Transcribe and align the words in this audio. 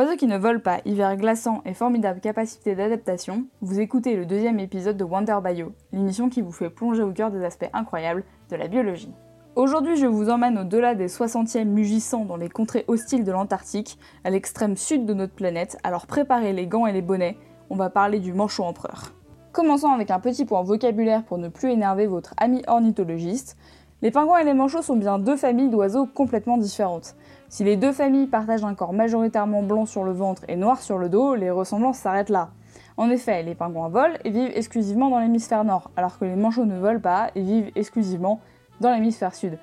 Oiseaux 0.00 0.16
qui 0.16 0.26
ne 0.26 0.38
volent 0.38 0.60
pas, 0.60 0.80
hiver 0.86 1.14
glaçant 1.18 1.60
et 1.66 1.74
formidable 1.74 2.20
capacité 2.20 2.74
d'adaptation, 2.74 3.44
vous 3.60 3.80
écoutez 3.80 4.16
le 4.16 4.24
deuxième 4.24 4.58
épisode 4.58 4.96
de 4.96 5.04
Wonder 5.04 5.36
Bio, 5.44 5.74
l'émission 5.92 6.30
qui 6.30 6.40
vous 6.40 6.52
fait 6.52 6.70
plonger 6.70 7.02
au 7.02 7.12
cœur 7.12 7.30
des 7.30 7.44
aspects 7.44 7.68
incroyables 7.74 8.24
de 8.48 8.56
la 8.56 8.66
biologie. 8.66 9.12
Aujourd'hui, 9.56 9.96
je 9.96 10.06
vous 10.06 10.30
emmène 10.30 10.56
au-delà 10.56 10.94
des 10.94 11.08
60e 11.08 11.66
mugissants 11.66 12.24
dans 12.24 12.38
les 12.38 12.48
contrées 12.48 12.86
hostiles 12.88 13.24
de 13.24 13.32
l'Antarctique, 13.32 13.98
à 14.24 14.30
l'extrême 14.30 14.78
sud 14.78 15.04
de 15.04 15.12
notre 15.12 15.34
planète, 15.34 15.76
alors 15.84 16.06
préparez 16.06 16.54
les 16.54 16.66
gants 16.66 16.86
et 16.86 16.92
les 16.92 17.02
bonnets, 17.02 17.36
on 17.68 17.76
va 17.76 17.90
parler 17.90 18.20
du 18.20 18.32
manchot 18.32 18.64
empereur. 18.64 19.12
Commençons 19.52 19.90
avec 19.90 20.10
un 20.10 20.20
petit 20.20 20.46
point 20.46 20.62
vocabulaire 20.62 21.24
pour 21.24 21.36
ne 21.36 21.48
plus 21.48 21.72
énerver 21.72 22.06
votre 22.06 22.32
ami 22.38 22.62
ornithologiste. 22.68 23.58
Les 24.02 24.10
pingouins 24.10 24.38
et 24.38 24.44
les 24.44 24.54
manchots 24.54 24.80
sont 24.80 24.96
bien 24.96 25.18
deux 25.18 25.36
familles 25.36 25.68
d'oiseaux 25.68 26.06
complètement 26.06 26.56
différentes. 26.56 27.16
Si 27.50 27.64
les 27.64 27.76
deux 27.76 27.92
familles 27.92 28.28
partagent 28.28 28.64
un 28.64 28.74
corps 28.74 28.94
majoritairement 28.94 29.62
blanc 29.62 29.84
sur 29.84 30.04
le 30.04 30.12
ventre 30.12 30.42
et 30.48 30.56
noir 30.56 30.80
sur 30.80 30.96
le 30.96 31.10
dos, 31.10 31.34
les 31.34 31.50
ressemblances 31.50 31.98
s'arrêtent 31.98 32.30
là. 32.30 32.48
En 32.96 33.10
effet, 33.10 33.42
les 33.42 33.54
pingouins 33.54 33.90
volent 33.90 34.14
et 34.24 34.30
vivent 34.30 34.52
exclusivement 34.54 35.10
dans 35.10 35.18
l'hémisphère 35.18 35.64
nord, 35.64 35.90
alors 35.96 36.18
que 36.18 36.24
les 36.24 36.34
manchots 36.34 36.64
ne 36.64 36.78
volent 36.78 37.00
pas 37.00 37.30
et 37.34 37.42
vivent 37.42 37.70
exclusivement 37.74 38.40
dans 38.80 38.90
l'hémisphère 38.90 39.34
sud. 39.34 39.58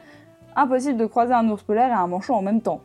Impossible 0.56 1.00
de 1.00 1.08
croiser 1.08 1.34
un 1.34 1.50
ours 1.50 1.64
polaire 1.64 1.90
et 1.90 1.94
un 1.94 2.06
manchot 2.06 2.36
en 2.36 2.44
même 2.44 2.62
temps. 2.62 2.82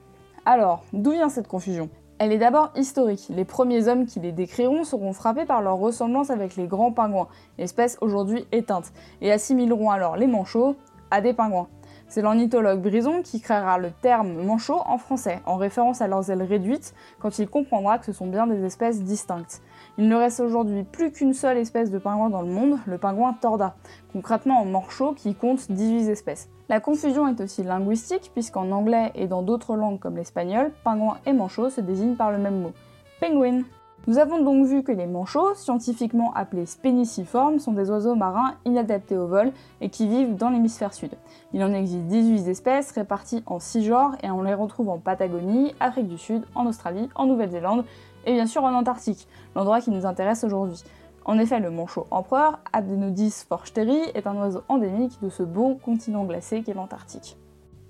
Alors, 0.47 0.85
d'où 0.95 1.11
vient 1.11 1.29
cette 1.29 1.49
confusion? 1.49 1.91
Elle 2.19 2.33
est 2.33 2.39
d'abord 2.39 2.71
historique. 2.77 3.27
Les 3.29 3.45
premiers 3.45 3.89
hommes 3.89 4.07
qui 4.07 4.21
les 4.21 4.33
décriront 4.33 4.85
seront 4.85 5.13
frappés 5.13 5.45
par 5.45 5.61
leur 5.61 5.77
ressemblance 5.77 6.31
avec 6.31 6.57
les 6.57 6.67
grands 6.67 6.93
pingouins, 6.93 7.29
espèce 7.59 7.99
aujourd'hui 8.01 8.47
éteinte, 8.53 8.93
et 9.21 9.33
assimileront 9.33 9.91
alors 9.91 10.17
les 10.17 10.27
manchots 10.27 10.77
à 11.13 11.21
des 11.21 11.35
pingouins. 11.35 11.69
C'est 12.09 12.23
l'ornithologue 12.23 12.81
Brison 12.81 13.23
qui 13.23 13.41
créera 13.41 13.79
le 13.79 13.91
terme 13.91 14.43
manchot 14.45 14.81
en 14.87 14.99
français, 14.99 15.41
en 15.47 15.57
référence 15.57 16.01
à 16.01 16.09
leurs 16.09 16.31
ailes 16.31 16.43
réduites, 16.43 16.95
quand 17.21 17.39
il 17.39 17.49
comprendra 17.49 17.99
que 17.99 18.07
ce 18.07 18.13
sont 18.13 18.27
bien 18.27 18.47
des 18.47 18.65
espèces 18.65 19.03
distinctes. 19.03 19.63
Il 19.99 20.09
ne 20.09 20.17
reste 20.17 20.41
aujourd'hui 20.41 20.85
plus 20.85 21.13
qu'une 21.13 21.35
seule 21.35 21.59
espèce 21.59 21.91
de 21.91 21.99
pingouin 21.99 22.31
dans 22.31 22.43
le 22.43 22.49
monde, 22.49 22.79
le 22.87 22.99
pingouin 22.99 23.35
torda, 23.35 23.77
concrètement 24.13 24.61
en 24.61 24.65
manchot 24.65 25.13
qui 25.13 25.35
compte 25.35 25.71
18 25.71 26.09
espèces. 26.09 26.49
La 26.69 26.81
confusion 26.81 27.29
est 27.29 27.41
aussi 27.41 27.63
linguistique, 27.63 28.31
puisqu'en 28.33 28.71
anglais 28.71 29.13
et 29.15 29.27
dans 29.27 29.43
d'autres 29.43 29.77
langues 29.77 29.99
comme 29.99 30.17
l'espagnol, 30.17 30.73
pingouin 30.85 31.19
et 31.27 31.35
manchot 31.35 31.69
se 31.69 31.83
désignent 31.83 32.17
par 32.17 32.33
le 32.33 32.39
même 32.39 32.61
mot. 32.61 32.73
Penguin. 33.21 33.63
Nous 34.09 34.19
avons 34.19 34.43
donc 34.43 34.67
vu 34.67 34.83
que 34.83 34.91
les 34.91 35.07
manchots, 35.07 35.55
scientifiquement 35.55 36.33
appelés 36.35 36.67
spéniciformes, 36.67 37.61
sont 37.61 37.71
des 37.71 37.89
oiseaux 37.89 38.17
marins 38.17 38.55
inadaptés 38.65 39.17
au 39.17 39.29
vol 39.29 39.53
et 39.81 39.91
qui 39.91 40.09
vivent 40.09 40.35
dans 40.35 40.51
l'hémisphère 40.51 40.93
sud. 40.93 41.13
Il 41.53 41.63
en 41.63 41.73
existe 41.73 42.07
18 42.07 42.49
espèces 42.49 42.91
réparties 42.91 43.45
en 43.47 43.61
6 43.61 43.85
genres 43.85 44.17
et 44.25 44.31
on 44.33 44.43
les 44.43 44.55
retrouve 44.55 44.89
en 44.89 44.99
Patagonie, 44.99 45.73
Afrique 45.79 46.09
du 46.09 46.19
Sud, 46.19 46.43
en 46.57 46.67
Australie, 46.67 47.09
en 47.15 47.27
Nouvelle-Zélande 47.27 47.85
et 48.27 48.33
bien 48.33 48.47
sûr 48.47 48.65
en 48.65 48.75
Antarctique, 48.75 49.29
l'endroit 49.55 49.81
qui 49.81 49.93
nous 49.93 50.05
intéresse 50.05 50.43
aujourd'hui. 50.43 50.83
En 51.25 51.39
effet, 51.39 51.61
le 51.61 51.71
manchot 51.71 52.09
empereur, 52.11 52.59
Abdenodis 52.73 53.45
forsteri, 53.49 54.01
est 54.15 54.27
un 54.27 54.35
oiseau 54.35 54.63
endémique 54.69 55.21
de 55.23 55.29
ce 55.29 55.45
beau 55.45 55.77
continent 55.77 56.25
glacé 56.25 56.63
qu'est 56.63 56.75
l'Antarctique. 56.75 57.37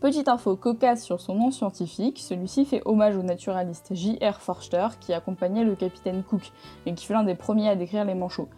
Petite 0.03 0.27
info 0.27 0.56
cocasse 0.56 1.05
sur 1.05 1.20
son 1.20 1.36
nom 1.36 1.53
scientifique, 1.53 2.19
celui-ci 2.19 2.64
fait 2.64 2.83
hommage 2.86 3.17
au 3.17 3.22
naturaliste 3.22 3.95
J.R. 3.95 4.41
Forster 4.41 4.89
qui 4.98 5.12
accompagnait 5.12 5.62
le 5.62 5.77
capitaine 5.77 6.25
Cook 6.25 6.50
et 6.86 6.95
qui 6.95 7.06
fut 7.06 7.12
l'un 7.12 7.22
des 7.22 7.36
premiers 7.36 7.69
à 7.69 7.77
décrire 7.77 8.05
les 8.05 8.17
manchots. 8.17 8.48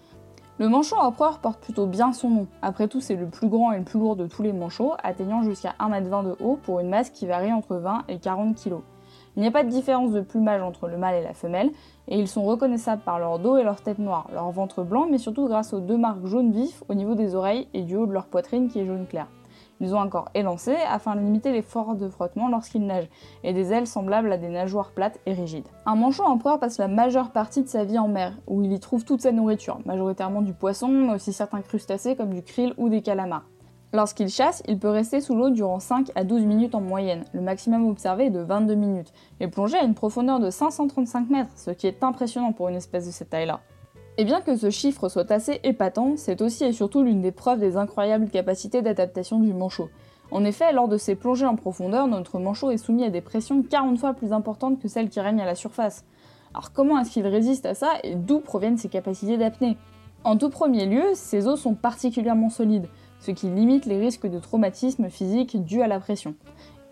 Le 0.56 0.70
manchot 0.70 0.96
empereur 0.96 1.40
porte 1.40 1.60
plutôt 1.60 1.84
bien 1.84 2.14
son 2.14 2.30
nom. 2.30 2.46
Après 2.62 2.88
tout, 2.88 3.02
c'est 3.02 3.14
le 3.14 3.26
plus 3.26 3.48
grand 3.48 3.72
et 3.72 3.78
le 3.78 3.84
plus 3.84 3.98
lourd 3.98 4.16
de 4.16 4.26
tous 4.26 4.42
les 4.42 4.54
manchots, 4.54 4.94
atteignant 5.02 5.42
jusqu'à 5.42 5.74
1m20 5.80 6.24
de 6.24 6.36
haut 6.42 6.58
pour 6.62 6.80
une 6.80 6.88
masse 6.88 7.10
qui 7.10 7.26
varie 7.26 7.52
entre 7.52 7.76
20 7.76 8.04
et 8.08 8.18
40 8.18 8.56
kg. 8.56 8.76
Il 9.36 9.42
n'y 9.42 9.46
a 9.46 9.50
pas 9.50 9.64
de 9.64 9.68
différence 9.68 10.12
de 10.12 10.22
plumage 10.22 10.62
entre 10.62 10.88
le 10.88 10.96
mâle 10.96 11.16
et 11.16 11.22
la 11.22 11.34
femelle, 11.34 11.72
et 12.08 12.18
ils 12.18 12.28
sont 12.28 12.44
reconnaissables 12.44 13.02
par 13.02 13.18
leur 13.18 13.38
dos 13.38 13.58
et 13.58 13.64
leur 13.64 13.82
tête 13.82 13.98
noire, 13.98 14.28
leur 14.32 14.50
ventre 14.50 14.82
blanc, 14.82 15.08
mais 15.10 15.18
surtout 15.18 15.46
grâce 15.46 15.74
aux 15.74 15.80
deux 15.80 15.98
marques 15.98 16.24
jaunes 16.24 16.52
vifs 16.52 16.82
au 16.88 16.94
niveau 16.94 17.14
des 17.14 17.34
oreilles 17.34 17.68
et 17.74 17.82
du 17.82 17.96
haut 17.96 18.06
de 18.06 18.12
leur 18.12 18.28
poitrine 18.28 18.70
qui 18.70 18.80
est 18.80 18.86
jaune 18.86 19.06
clair. 19.06 19.26
Ils 19.80 19.94
ont 19.94 20.00
un 20.00 20.08
corps 20.08 20.28
élancé 20.34 20.74
afin 20.88 21.14
de 21.14 21.20
limiter 21.20 21.52
les 21.52 21.62
forces 21.62 21.98
de 21.98 22.08
frottement 22.08 22.48
lorsqu'ils 22.48 22.86
nagent, 22.86 23.10
et 23.42 23.52
des 23.52 23.72
ailes 23.72 23.86
semblables 23.86 24.32
à 24.32 24.38
des 24.38 24.48
nageoires 24.48 24.92
plates 24.92 25.18
et 25.26 25.32
rigides. 25.32 25.68
Un 25.86 25.96
manchot 25.96 26.24
empereur 26.24 26.58
passe 26.58 26.78
la 26.78 26.88
majeure 26.88 27.30
partie 27.30 27.62
de 27.62 27.68
sa 27.68 27.84
vie 27.84 27.98
en 27.98 28.08
mer, 28.08 28.34
où 28.46 28.62
il 28.62 28.72
y 28.72 28.80
trouve 28.80 29.04
toute 29.04 29.22
sa 29.22 29.32
nourriture, 29.32 29.78
majoritairement 29.84 30.42
du 30.42 30.54
poisson, 30.54 30.88
mais 30.88 31.14
aussi 31.14 31.32
certains 31.32 31.62
crustacés 31.62 32.16
comme 32.16 32.32
du 32.32 32.42
krill 32.42 32.74
ou 32.76 32.88
des 32.88 33.02
calamars. 33.02 33.44
Lorsqu'il 33.92 34.28
chasse, 34.28 34.60
il 34.66 34.80
peut 34.80 34.88
rester 34.88 35.20
sous 35.20 35.36
l'eau 35.36 35.50
durant 35.50 35.78
5 35.78 36.10
à 36.16 36.24
12 36.24 36.42
minutes 36.46 36.74
en 36.74 36.80
moyenne. 36.80 37.24
Le 37.32 37.40
maximum 37.40 37.88
observé 37.88 38.26
est 38.26 38.30
de 38.30 38.40
22 38.40 38.74
minutes, 38.74 39.12
et 39.38 39.46
plonger 39.46 39.78
à 39.78 39.84
une 39.84 39.94
profondeur 39.94 40.40
de 40.40 40.50
535 40.50 41.30
mètres, 41.30 41.52
ce 41.54 41.70
qui 41.70 41.86
est 41.86 42.02
impressionnant 42.02 42.52
pour 42.52 42.68
une 42.68 42.74
espèce 42.74 43.06
de 43.06 43.12
cette 43.12 43.30
taille-là. 43.30 43.60
Et 44.16 44.24
bien 44.24 44.40
que 44.40 44.56
ce 44.56 44.70
chiffre 44.70 45.08
soit 45.08 45.32
assez 45.32 45.58
épatant, 45.64 46.14
c'est 46.16 46.40
aussi 46.40 46.64
et 46.64 46.72
surtout 46.72 47.02
l'une 47.02 47.20
des 47.20 47.32
preuves 47.32 47.58
des 47.58 47.76
incroyables 47.76 48.30
capacités 48.30 48.80
d'adaptation 48.80 49.40
du 49.40 49.52
manchot. 49.52 49.88
En 50.30 50.44
effet, 50.44 50.72
lors 50.72 50.86
de 50.86 50.96
ses 50.96 51.16
plongées 51.16 51.46
en 51.46 51.56
profondeur, 51.56 52.06
notre 52.06 52.38
manchot 52.38 52.70
est 52.70 52.76
soumis 52.76 53.04
à 53.04 53.10
des 53.10 53.20
pressions 53.20 53.62
40 53.62 53.98
fois 53.98 54.14
plus 54.14 54.32
importantes 54.32 54.80
que 54.80 54.86
celles 54.86 55.08
qui 55.08 55.18
règnent 55.18 55.40
à 55.40 55.46
la 55.46 55.56
surface. 55.56 56.04
Alors 56.52 56.72
comment 56.72 56.96
est-ce 57.00 57.10
qu'il 57.10 57.26
résiste 57.26 57.66
à 57.66 57.74
ça 57.74 57.94
et 58.04 58.14
d'où 58.14 58.38
proviennent 58.38 58.78
ses 58.78 58.88
capacités 58.88 59.36
d'apnée? 59.36 59.76
En 60.22 60.36
tout 60.36 60.48
premier 60.48 60.86
lieu, 60.86 61.02
ses 61.14 61.48
os 61.48 61.60
sont 61.60 61.74
particulièrement 61.74 62.50
solides, 62.50 62.86
ce 63.18 63.32
qui 63.32 63.48
limite 63.48 63.84
les 63.84 63.98
risques 63.98 64.28
de 64.28 64.38
traumatisme 64.38 65.10
physique 65.10 65.62
dus 65.64 65.82
à 65.82 65.88
la 65.88 65.98
pression. 65.98 66.36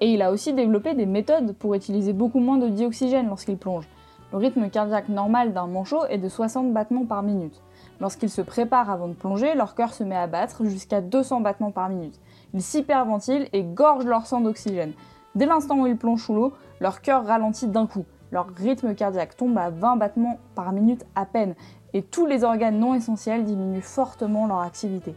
Et 0.00 0.12
il 0.12 0.22
a 0.22 0.32
aussi 0.32 0.52
développé 0.52 0.94
des 0.94 1.06
méthodes 1.06 1.54
pour 1.54 1.74
utiliser 1.74 2.12
beaucoup 2.12 2.40
moins 2.40 2.58
de 2.58 2.68
dioxygène 2.68 3.28
lorsqu'il 3.28 3.56
plonge. 3.56 3.88
Le 4.32 4.38
rythme 4.38 4.70
cardiaque 4.70 5.10
normal 5.10 5.52
d'un 5.52 5.66
manchot 5.66 6.06
est 6.06 6.16
de 6.16 6.28
60 6.30 6.72
battements 6.72 7.04
par 7.04 7.22
minute. 7.22 7.60
Lorsqu'ils 8.00 8.30
se 8.30 8.40
préparent 8.40 8.88
avant 8.88 9.08
de 9.08 9.12
plonger, 9.12 9.54
leur 9.54 9.74
cœur 9.74 9.92
se 9.92 10.04
met 10.04 10.16
à 10.16 10.26
battre 10.26 10.64
jusqu'à 10.64 11.02
200 11.02 11.42
battements 11.42 11.70
par 11.70 11.90
minute. 11.90 12.18
Ils 12.54 12.62
s'hyperventilent 12.62 13.50
et 13.52 13.62
gorgent 13.62 14.06
leur 14.06 14.24
sang 14.24 14.40
d'oxygène. 14.40 14.94
Dès 15.34 15.44
l'instant 15.44 15.80
où 15.80 15.86
ils 15.86 15.98
plongent 15.98 16.24
sous 16.24 16.34
l'eau, 16.34 16.54
leur 16.80 17.02
cœur 17.02 17.26
ralentit 17.26 17.68
d'un 17.68 17.86
coup. 17.86 18.06
Leur 18.30 18.46
rythme 18.56 18.94
cardiaque 18.94 19.36
tombe 19.36 19.58
à 19.58 19.68
20 19.68 19.96
battements 19.96 20.38
par 20.54 20.72
minute 20.72 21.04
à 21.14 21.26
peine, 21.26 21.54
et 21.92 22.00
tous 22.00 22.24
les 22.24 22.42
organes 22.42 22.78
non 22.78 22.94
essentiels 22.94 23.44
diminuent 23.44 23.82
fortement 23.82 24.46
leur 24.46 24.60
activité. 24.60 25.14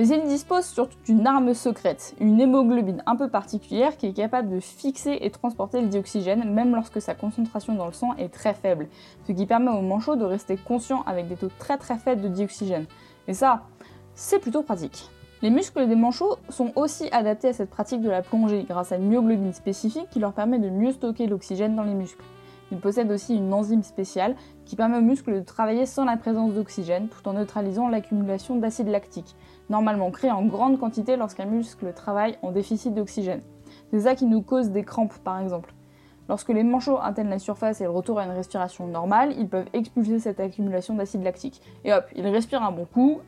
Mais 0.00 0.08
il 0.08 0.22
dispose 0.22 0.64
surtout 0.64 0.96
d'une 1.04 1.26
arme 1.26 1.52
secrète, 1.52 2.14
une 2.20 2.40
hémoglobine 2.40 3.02
un 3.04 3.16
peu 3.16 3.28
particulière 3.28 3.98
qui 3.98 4.06
est 4.06 4.12
capable 4.14 4.48
de 4.48 4.58
fixer 4.58 5.18
et 5.20 5.28
transporter 5.28 5.82
le 5.82 5.88
dioxygène 5.88 6.50
même 6.50 6.74
lorsque 6.74 7.02
sa 7.02 7.14
concentration 7.14 7.74
dans 7.74 7.84
le 7.84 7.92
sang 7.92 8.14
est 8.16 8.32
très 8.32 8.54
faible, 8.54 8.88
ce 9.26 9.32
qui 9.32 9.44
permet 9.44 9.70
au 9.70 9.82
manchot 9.82 10.16
de 10.16 10.24
rester 10.24 10.56
conscient 10.56 11.02
avec 11.02 11.28
des 11.28 11.36
taux 11.36 11.50
très 11.58 11.76
très 11.76 11.98
faibles 11.98 12.22
de 12.22 12.28
dioxygène. 12.28 12.86
Et 13.28 13.34
ça, 13.34 13.64
c'est 14.14 14.38
plutôt 14.38 14.62
pratique. 14.62 15.10
Les 15.42 15.50
muscles 15.50 15.86
des 15.86 15.96
manchots 15.96 16.36
sont 16.48 16.72
aussi 16.76 17.10
adaptés 17.12 17.48
à 17.48 17.52
cette 17.52 17.68
pratique 17.68 18.00
de 18.00 18.08
la 18.08 18.22
plongée 18.22 18.64
grâce 18.66 18.92
à 18.92 18.96
une 18.96 19.10
myoglobine 19.10 19.52
spécifique 19.52 20.08
qui 20.10 20.18
leur 20.18 20.32
permet 20.32 20.58
de 20.58 20.70
mieux 20.70 20.92
stocker 20.92 21.26
l'oxygène 21.26 21.76
dans 21.76 21.84
les 21.84 21.92
muscles. 21.92 22.24
Ils 22.72 22.78
possèdent 22.78 23.10
aussi 23.10 23.36
une 23.36 23.52
enzyme 23.52 23.82
spéciale 23.82 24.36
qui 24.64 24.76
permet 24.76 24.98
aux 24.98 25.02
muscles 25.02 25.34
de 25.34 25.40
travailler 25.40 25.86
sans 25.86 26.04
la 26.04 26.16
présence 26.16 26.54
d'oxygène 26.54 27.08
tout 27.08 27.28
en 27.28 27.32
neutralisant 27.32 27.88
l'accumulation 27.88 28.56
d'acide 28.56 28.88
lactique, 28.88 29.34
normalement 29.70 30.10
créé 30.10 30.30
en 30.30 30.44
grande 30.44 30.78
quantité 30.78 31.16
lorsqu'un 31.16 31.46
muscle 31.46 31.92
travaille 31.94 32.36
en 32.42 32.50
déficit 32.50 32.92
d'oxygène. 32.92 33.40
C'est 33.90 34.00
ça 34.00 34.14
qui 34.14 34.26
nous 34.26 34.42
cause 34.42 34.70
des 34.70 34.84
crampes 34.84 35.18
par 35.24 35.40
exemple. 35.40 35.72
Lorsque 36.28 36.50
les 36.50 36.62
manchots 36.62 36.98
atteignent 37.02 37.30
la 37.30 37.38
surface 37.38 37.80
et 37.80 37.84
le 37.84 37.90
retour 37.90 38.18
à 38.18 38.24
une 38.24 38.30
respiration 38.30 38.86
normale, 38.86 39.34
ils 39.36 39.48
peuvent 39.48 39.66
expulser 39.72 40.20
cette 40.20 40.38
accumulation 40.38 40.94
d'acide 40.94 41.24
lactique. 41.24 41.60
Et 41.84 41.92
hop, 41.92 42.04
ils 42.14 42.26
respirent 42.26 42.62
un 42.62 42.70
bon 42.70 42.84
coup 42.84 43.20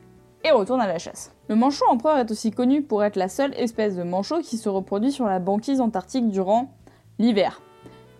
et 0.43 0.51
retournent 0.51 0.81
à 0.81 0.87
la 0.87 0.99
chasse. 0.99 1.33
Le 1.49 1.55
manchot 1.55 1.85
empereur 1.89 2.17
est 2.17 2.31
aussi 2.31 2.51
connu 2.51 2.81
pour 2.81 3.03
être 3.03 3.15
la 3.15 3.27
seule 3.27 3.53
espèce 3.55 3.95
de 3.95 4.03
manchot 4.03 4.39
qui 4.39 4.57
se 4.57 4.69
reproduit 4.69 5.11
sur 5.11 5.25
la 5.25 5.39
banquise 5.39 5.81
antarctique 5.81 6.29
durant 6.29 6.71
l'hiver. 7.19 7.61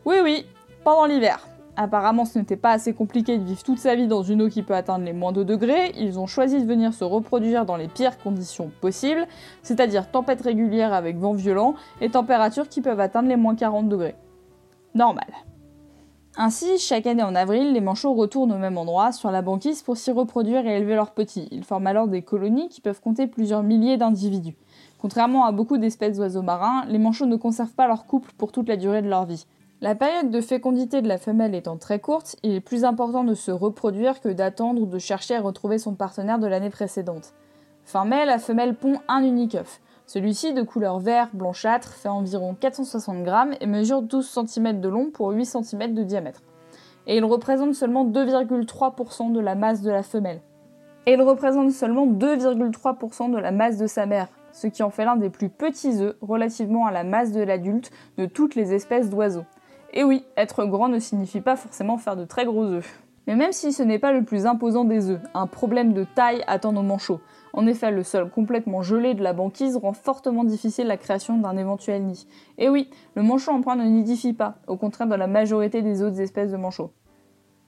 Oui 0.06 0.18
oui, 0.22 0.46
pendant 0.84 1.06
l'hiver. 1.06 1.48
Apparemment, 1.75 2.25
ce 2.25 2.38
n'était 2.38 2.56
pas 2.56 2.72
assez 2.72 2.94
compliqué 2.94 3.40
de 3.40 3.44
vivre 3.44 3.64
toute 3.64 3.80
sa 3.80 3.96
vie 3.96 4.08
dans 4.08 4.22
une 4.22 4.44
eau 4.44 4.50
qui 4.50 4.62
peut 4.62 4.75
atteindre 4.75 5.06
les 5.06 5.14
moins 5.14 5.31
2 5.31 5.44
degrés. 5.44 5.92
Ils 5.98 6.20
ont 6.20 6.28
choisi 6.28 6.62
de 6.62 6.68
venir 6.68 6.94
se 6.94 7.04
reproduire 7.04 7.66
dans 7.66 7.78
les 7.78 7.88
pires 7.88 8.20
conditions 8.20 8.72
possibles, 8.80 9.25
c'est-à-dire 9.64 10.12
tempêtes 10.12 10.42
régulières 10.42 10.94
avec 10.94 11.18
vent 11.18 11.34
violent 11.34 11.74
et 12.00 12.10
températures 12.10 12.70
qui 12.70 12.81
peuvent 12.81 13.00
atteindre 13.00 13.28
les 13.28 13.38
moins 13.38 13.56
40 13.56 13.90
degrés. 13.90 14.16
Normal. 14.94 15.25
Ainsi, 16.36 16.80
chaque 16.80 17.06
année 17.08 17.24
en 17.24 17.36
avril, 17.36 17.74
les 17.74 17.81
manchots 17.81 18.14
retournent 18.14 18.52
au 18.52 18.58
même 18.58 18.78
endroit, 18.78 19.12
sur 19.12 19.30
la 19.30 19.44
banquise, 19.44 19.84
pour 19.84 19.98
s'y 19.98 20.12
reproduire 20.12 20.66
et 20.66 20.78
élever 20.78 20.96
leurs 20.96 21.12
petits. 21.12 21.48
Ils 21.52 21.64
forment 21.64 21.88
alors 21.88 22.08
des 22.08 22.24
colonies 22.24 22.70
qui 22.70 22.81
peuvent 22.81 23.02
compter 23.02 23.28
plusieurs 23.28 23.62
milliers 23.62 23.98
d'individus. 23.98 24.56
Contrairement 25.00 25.46
à 25.46 25.52
beaucoup 25.52 25.78
d'espèces 25.78 26.18
d'oiseaux 26.18 26.42
marins, 26.42 26.86
les 26.88 26.98
manchots 26.98 27.25
ne 27.25 27.36
conservent 27.36 27.75
pas 27.75 27.88
leur 27.88 28.06
couple 28.06 28.31
pour 28.38 28.52
toute 28.52 28.68
la 28.68 28.78
durée 28.78 29.02
de 29.02 29.10
leur 29.10 29.25
vie. 29.25 29.46
La 29.84 29.96
période 29.96 30.32
de 30.32 30.40
fécondité 30.40 31.02
de 31.02 31.10
la 31.10 31.18
femelle 31.18 31.54
étant 31.54 31.76
très 31.76 32.00
courte, 32.00 32.38
il 32.42 32.54
est 32.54 32.62
plus 32.62 32.86
important 32.86 33.26
de 33.26 33.34
se 33.34 33.52
reproduire 33.52 34.22
que 34.22 34.30
d'attendre 34.30 34.82
ou 34.82 34.86
de 34.86 34.98
chercher 34.98 35.36
à 35.36 35.42
retrouver 35.42 35.78
son 35.78 35.94
partenaire 35.94 36.40
de 36.40 36.48
l'année 36.48 36.70
précédente. 36.70 37.34
Fin 37.84 38.06
mai, 38.06 38.26
la 38.26 38.40
femelle 38.40 38.76
pond 38.76 39.00
un 39.10 39.22
unique 39.24 39.56
œuf. 39.56 39.82
Celui-ci, 40.06 40.54
de 40.54 40.62
couleur 40.62 41.00
vert 41.00 41.32
blanchâtre, 41.34 41.90
fait 41.96 42.08
environ 42.08 42.56
460 42.58 43.24
grammes 43.24 43.56
et 43.60 43.68
mesure 43.68 44.02
12 44.02 44.48
cm 44.48 44.80
de 44.80 44.88
long 44.88 45.12
pour 45.12 45.32
8 45.32 45.46
cm 45.48 45.94
de 45.94 46.04
diamètre. 46.04 46.44
et 47.06 47.18
il 47.18 47.26
représente 47.26 47.74
seulement 47.74 48.06
2,3% 48.06 49.34
de 49.34 49.40
la 49.42 49.56
masse 49.56 49.82
de 49.82 49.92
la 49.92 50.04
femelle. 50.04 50.40
Et 51.08 51.16
il 51.16 51.22
représente 51.22 51.72
seulement 51.72 52.08
2,3% 52.08 53.32
de 53.32 53.38
la 53.38 53.52
masse 53.52 53.78
de 53.78 53.88
sa 53.88 54.06
mère, 54.06 54.30
ce 54.54 54.68
qui 54.68 54.82
en 54.82 54.92
fait 54.92 55.04
l'un 55.04 55.18
des 55.18 55.30
plus 55.30 55.50
petits 55.50 56.02
œufs 56.02 56.16
relativement 56.22 56.86
à 56.86 56.94
la 56.94 57.04
masse 57.04 57.34
de 57.34 57.42
l'adulte 57.42 57.92
de 58.18 58.26
toutes 58.26 58.56
les 58.56 58.74
espèces 58.74 59.10
d'oiseaux. 59.10 59.44
Et 59.95 60.04
oui, 60.04 60.25
être 60.38 60.66
grand 60.66 60.90
ne 60.90 60.98
signifie 60.98 61.42
pas 61.42 61.56
forcément 61.56 61.98
faire 61.98 62.16
de 62.16 62.25
très 62.25 62.45
gros 62.45 62.66
œufs. 62.66 63.04
Mais 63.28 63.36
même 63.36 63.51
si 63.51 63.72
ce 63.72 63.84
n'est 63.84 64.00
pas 64.00 64.12
le 64.12 64.24
plus 64.24 64.48
imposant 64.48 64.86
des 64.86 65.12
œufs, 65.12 65.22
un 65.36 65.45
problème 65.45 65.94
de 65.94 66.04
taille 66.04 66.44
attend 66.48 66.74
nos 66.74 66.81
manchots. 66.81 67.22
En 67.54 67.68
effet, 67.68 67.92
le 67.92 68.04
sol 68.04 68.30
complètement 68.31 68.81
gelé 68.81 69.13
de 69.13 69.22
la 69.22 69.34
banquise 69.34 69.78
rend 69.78 69.94
fortement 69.94 70.44
difficile 70.44 70.88
la 70.88 70.98
création 70.98 71.38
d'un 71.38 71.56
éventuel 71.57 72.04
nid. 72.04 72.28
Et 72.57 72.69
oui, 72.69 72.90
le 73.16 73.22
manchot 73.22 73.51
en 73.51 73.62
point 73.62 73.75
ne 73.75 73.86
nidifie 73.86 74.34
pas, 74.34 74.56
au 74.68 74.78
contraire 74.78 75.07
de 75.07 75.16
la 75.16 75.28
majorité 75.28 75.84
des 75.84 76.01
autres 76.01 76.19
espèces 76.19 76.51
de 76.51 76.57
manchots. 76.57 76.92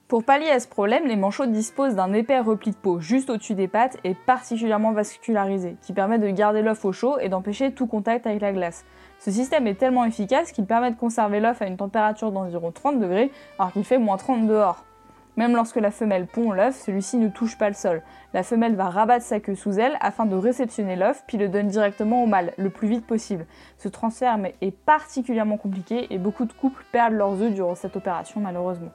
Pour 0.08 0.22
pallier 0.22 0.50
à 0.50 0.60
ce 0.60 0.68
problème, 0.68 1.08
les 1.08 1.16
manchots 1.16 1.46
disposent 1.46 1.96
d'un 1.96 2.12
épais 2.12 2.38
repli 2.38 2.70
de 2.70 2.76
peau 2.76 3.00
juste 3.00 3.28
au-dessus 3.28 3.56
des 3.56 3.66
pattes 3.66 3.96
et 4.04 4.14
particulièrement 4.14 4.92
vascularisé, 4.92 5.74
qui 5.82 5.92
permet 5.92 6.20
de 6.20 6.30
garder 6.30 6.62
l'œuf 6.62 6.84
au 6.84 6.92
chaud 6.92 7.18
et 7.18 7.28
d'empêcher 7.28 7.72
tout 7.72 7.88
contact 7.88 8.24
avec 8.24 8.40
la 8.40 8.52
glace. 8.52 8.84
Ce 9.18 9.32
système 9.32 9.66
est 9.66 9.74
tellement 9.74 10.04
efficace 10.04 10.52
qu'il 10.52 10.64
permet 10.64 10.92
de 10.92 10.96
conserver 10.96 11.40
l'œuf 11.40 11.60
à 11.60 11.66
une 11.66 11.76
température 11.76 12.30
d'environ 12.30 12.70
30 12.70 13.00
degrés 13.00 13.32
alors 13.58 13.72
qu'il 13.72 13.82
fait 13.82 13.98
moins 13.98 14.16
30 14.16 14.46
dehors. 14.46 14.84
Même 15.36 15.56
lorsque 15.56 15.74
la 15.74 15.90
femelle 15.90 16.28
pond 16.28 16.52
l'œuf, 16.52 16.76
celui-ci 16.76 17.16
ne 17.16 17.28
touche 17.28 17.58
pas 17.58 17.68
le 17.68 17.74
sol. 17.74 18.00
La 18.32 18.44
femelle 18.44 18.76
va 18.76 18.88
rabattre 18.88 19.24
sa 19.24 19.40
queue 19.40 19.56
sous 19.56 19.80
elle 19.80 19.98
afin 20.00 20.24
de 20.24 20.36
réceptionner 20.36 20.94
l'œuf 20.94 21.24
puis 21.26 21.36
le 21.36 21.48
donne 21.48 21.66
directement 21.66 22.22
au 22.22 22.26
mâle, 22.26 22.52
le 22.58 22.70
plus 22.70 22.86
vite 22.86 23.04
possible. 23.04 23.44
Ce 23.76 23.88
transfert 23.88 24.38
est 24.60 24.70
particulièrement 24.70 25.56
compliqué 25.56 26.06
et 26.10 26.18
beaucoup 26.18 26.44
de 26.44 26.52
couples 26.52 26.84
perdent 26.92 27.14
leurs 27.14 27.42
œufs 27.42 27.52
durant 27.52 27.74
cette 27.74 27.96
opération 27.96 28.40
malheureusement. 28.40 28.92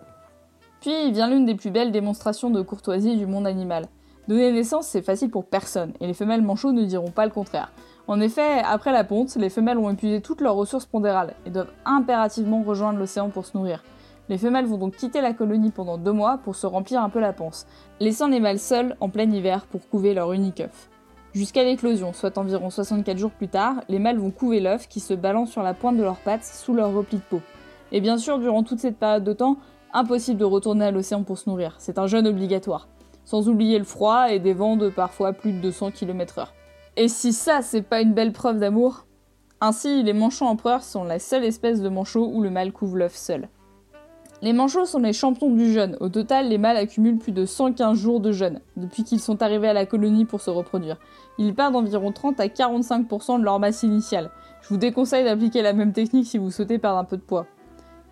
Puis 0.81 1.11
vient 1.11 1.29
l'une 1.29 1.45
des 1.45 1.53
plus 1.53 1.69
belles 1.69 1.91
démonstrations 1.91 2.49
de 2.49 2.61
courtoisie 2.63 3.15
du 3.15 3.27
monde 3.27 3.45
animal. 3.45 3.85
Donner 4.27 4.51
naissance, 4.51 4.87
c'est 4.87 5.03
facile 5.03 5.29
pour 5.29 5.45
personne, 5.45 5.93
et 5.99 6.07
les 6.07 6.15
femelles 6.15 6.41
manchots 6.41 6.71
ne 6.71 6.85
diront 6.85 7.11
pas 7.11 7.25
le 7.25 7.31
contraire. 7.31 7.71
En 8.07 8.19
effet, 8.19 8.61
après 8.65 8.91
la 8.91 9.03
ponte, 9.03 9.35
les 9.35 9.51
femelles 9.51 9.77
ont 9.77 9.91
épuisé 9.91 10.21
toutes 10.21 10.41
leurs 10.41 10.55
ressources 10.55 10.87
pondérales 10.87 11.35
et 11.45 11.51
doivent 11.51 11.71
impérativement 11.85 12.63
rejoindre 12.63 12.97
l'océan 12.97 13.29
pour 13.29 13.45
se 13.45 13.55
nourrir. 13.55 13.83
Les 14.27 14.39
femelles 14.39 14.65
vont 14.65 14.77
donc 14.77 14.95
quitter 14.95 15.21
la 15.21 15.33
colonie 15.33 15.69
pendant 15.69 15.99
deux 15.99 16.13
mois 16.13 16.39
pour 16.39 16.55
se 16.55 16.65
remplir 16.65 17.03
un 17.03 17.09
peu 17.09 17.19
la 17.19 17.33
panse, 17.33 17.67
laissant 17.99 18.27
les 18.27 18.39
mâles 18.39 18.57
seuls 18.57 18.95
en 19.01 19.09
plein 19.09 19.29
hiver 19.29 19.67
pour 19.67 19.87
couver 19.87 20.15
leur 20.15 20.33
unique 20.33 20.61
œuf. 20.61 20.89
Jusqu'à 21.35 21.63
l'éclosion, 21.63 22.11
soit 22.11 22.39
environ 22.39 22.71
64 22.71 23.19
jours 23.19 23.31
plus 23.31 23.49
tard, 23.49 23.75
les 23.87 23.99
mâles 23.99 24.17
vont 24.17 24.31
couver 24.31 24.59
l'œuf 24.59 24.87
qui 24.87 24.99
se 24.99 25.13
balance 25.13 25.51
sur 25.51 25.61
la 25.61 25.75
pointe 25.75 25.97
de 25.97 26.03
leurs 26.03 26.21
pattes 26.21 26.43
sous 26.43 26.73
leur 26.73 26.91
repli 26.91 27.17
de 27.17 27.23
peau. 27.23 27.41
Et 27.91 28.01
bien 28.01 28.17
sûr, 28.17 28.39
durant 28.39 28.63
toute 28.63 28.79
cette 28.79 28.97
période 28.97 29.23
de 29.23 29.33
temps, 29.33 29.57
impossible 29.93 30.39
de 30.39 30.45
retourner 30.45 30.85
à 30.85 30.91
l'océan 30.91 31.23
pour 31.23 31.37
se 31.37 31.49
nourrir, 31.49 31.75
c'est 31.77 31.97
un 31.97 32.07
jeûne 32.07 32.27
obligatoire. 32.27 32.87
Sans 33.25 33.47
oublier 33.49 33.77
le 33.77 33.85
froid 33.85 34.31
et 34.31 34.39
des 34.39 34.53
vents 34.53 34.77
de 34.77 34.89
parfois 34.89 35.33
plus 35.33 35.51
de 35.53 35.59
200 35.59 35.91
km/h. 35.91 36.47
Et 36.97 37.07
si 37.07 37.33
ça, 37.33 37.61
c'est 37.61 37.81
pas 37.81 38.01
une 38.01 38.13
belle 38.13 38.33
preuve 38.33 38.59
d'amour? 38.59 39.05
Ainsi, 39.61 40.03
les 40.03 40.13
manchots 40.13 40.45
empereurs 40.45 40.83
sont 40.83 41.03
la 41.03 41.19
seule 41.19 41.43
espèce 41.43 41.81
de 41.81 41.89
manchot 41.89 42.29
où 42.33 42.41
le 42.41 42.49
mâle 42.49 42.71
couvre 42.73 42.97
l'œuf 42.97 43.15
seul. 43.15 43.47
Les 44.41 44.53
manchots 44.53 44.85
sont 44.85 44.99
les 44.99 45.13
champions 45.13 45.51
du 45.51 45.71
jeûne. 45.71 45.97
Au 45.99 46.09
total, 46.09 46.49
les 46.49 46.57
mâles 46.57 46.77
accumulent 46.77 47.19
plus 47.19 47.31
de 47.31 47.45
115 47.45 47.95
jours 47.95 48.19
de 48.19 48.31
jeûne 48.31 48.59
depuis 48.75 49.03
qu'ils 49.03 49.19
sont 49.19 49.43
arrivés 49.43 49.67
à 49.67 49.73
la 49.73 49.85
colonie 49.85 50.25
pour 50.25 50.41
se 50.41 50.49
reproduire. 50.49 50.97
Ils 51.37 51.53
perdent 51.53 51.75
environ 51.75 52.11
30 52.11 52.39
à 52.39 52.47
45% 52.47 53.39
de 53.39 53.43
leur 53.43 53.59
masse 53.59 53.83
initiale. 53.83 54.31
Je 54.63 54.69
vous 54.69 54.77
déconseille 54.77 55.25
d'appliquer 55.25 55.61
la 55.61 55.73
même 55.73 55.93
technique 55.93 56.25
si 56.25 56.39
vous 56.39 56.49
souhaitez 56.49 56.79
perdre 56.79 56.97
un 56.97 57.03
peu 57.03 57.17
de 57.17 57.21
poids. 57.21 57.45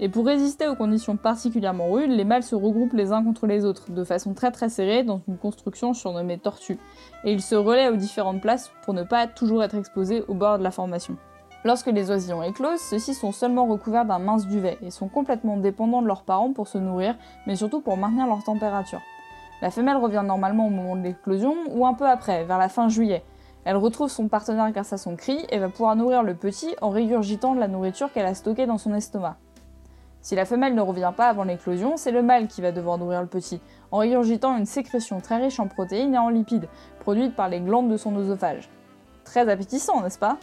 Et 0.02 0.08
pour 0.08 0.26
résister 0.26 0.68
aux 0.68 0.76
conditions 0.76 1.18
particulièrement 1.18 1.92
rudes, 1.92 2.12
les 2.12 2.24
mâles 2.24 2.44
se 2.44 2.56
regroupent 2.56 2.94
les 2.94 3.12
uns 3.12 3.22
contre 3.22 3.48
les 3.48 3.66
autres, 3.66 3.92
de 3.92 4.04
façon 4.06 4.34
très 4.34 4.52
très 4.52 4.70
serrée, 4.70 5.04
dans 5.04 5.22
une 5.28 5.38
construction 5.38 5.94
surnommée 5.94 6.38
tortue. 6.38 6.80
Et 7.26 7.34
ils 7.34 7.42
se 7.42 7.56
relaient 7.56 7.90
aux 7.90 7.98
différentes 7.98 8.42
places 8.42 8.72
pour 8.84 8.94
ne 8.94 9.04
pas 9.04 9.28
toujours 9.28 9.62
être 9.62 9.76
exposés 9.76 10.24
au 10.30 10.36
bord 10.36 10.58
de 10.58 10.64
la 10.64 10.72
formation. 10.72 11.18
Lorsque 11.66 11.88
les 11.88 12.10
oisillons 12.10 12.42
éclosent, 12.42 12.80
ceux-ci 12.80 13.14
sont 13.14 13.34
seulement 13.34 13.66
recouverts 13.66 14.06
d'un 14.06 14.20
mince 14.20 14.48
duvet 14.48 14.78
et 14.82 14.92
sont 14.92 15.10
complètement 15.10 15.58
dépendants 15.58 16.02
de 16.02 16.08
leurs 16.08 16.24
parents 16.24 16.54
pour 16.54 16.70
se 16.70 16.78
nourrir, 16.78 17.16
mais 17.46 17.58
surtout 17.58 17.82
pour 17.82 17.98
maintenir 17.98 18.28
leur 18.28 18.42
température. 18.42 19.02
La 19.62 19.70
femelle 19.70 19.98
revient 19.98 20.24
normalement 20.26 20.68
au 20.68 20.70
moment 20.70 20.96
de 20.96 21.02
l'éclosion 21.02 21.56
ou 21.72 21.86
un 21.86 21.94
peu 21.94 22.08
après, 22.08 22.46
vers 22.46 22.58
la 22.58 22.70
fin 22.70 22.88
juillet. 22.88 23.26
Elle 23.66 23.76
retrouve 23.76 24.10
son 24.10 24.30
partenaire 24.30 24.72
grâce 24.72 24.94
à 24.94 24.98
son 24.98 25.18
cri 25.18 25.38
et 25.50 25.60
va 25.60 25.68
pouvoir 25.68 25.98
nourrir 25.98 26.24
le 26.24 26.34
petit 26.34 26.74
en 26.82 26.90
régurgitant 26.90 27.54
de 27.54 27.60
la 27.60 27.68
nourriture 27.68 28.10
qu'elle 28.14 28.26
a 28.26 28.34
stockée 28.34 28.66
dans 28.66 28.78
son 28.78 28.94
estomac. 28.94 29.36
Si 30.22 30.36
la 30.36 30.46
femelle 30.46 30.76
ne 30.76 30.82
revient 30.82 31.14
pas 31.16 31.30
avant 31.30 31.44
l'éclosion, 31.44 31.96
c'est 31.96 32.12
le 32.12 32.22
mâle 32.22 32.48
qui 32.48 32.62
va 32.62 32.72
devoir 32.72 32.98
nourrir 32.98 33.22
le 33.22 33.28
petit, 33.28 33.62
en 33.92 34.00
régurgitant 34.00 34.58
une 34.58 34.66
sécrétion 34.66 35.22
très 35.22 35.38
riche 35.38 35.60
en 35.60 35.68
protéines 35.68 36.14
et 36.14 36.18
en 36.18 36.30
lipides, 36.30 36.68
produite 37.00 37.36
par 37.36 37.48
les 37.48 37.62
glandes 37.62 37.90
de 37.90 37.98
son 37.98 38.16
oesophage. 38.16 38.70
Très 39.24 39.50
appétissant, 39.50 40.02
n'est-ce 40.02 40.20
pas? 40.20 40.38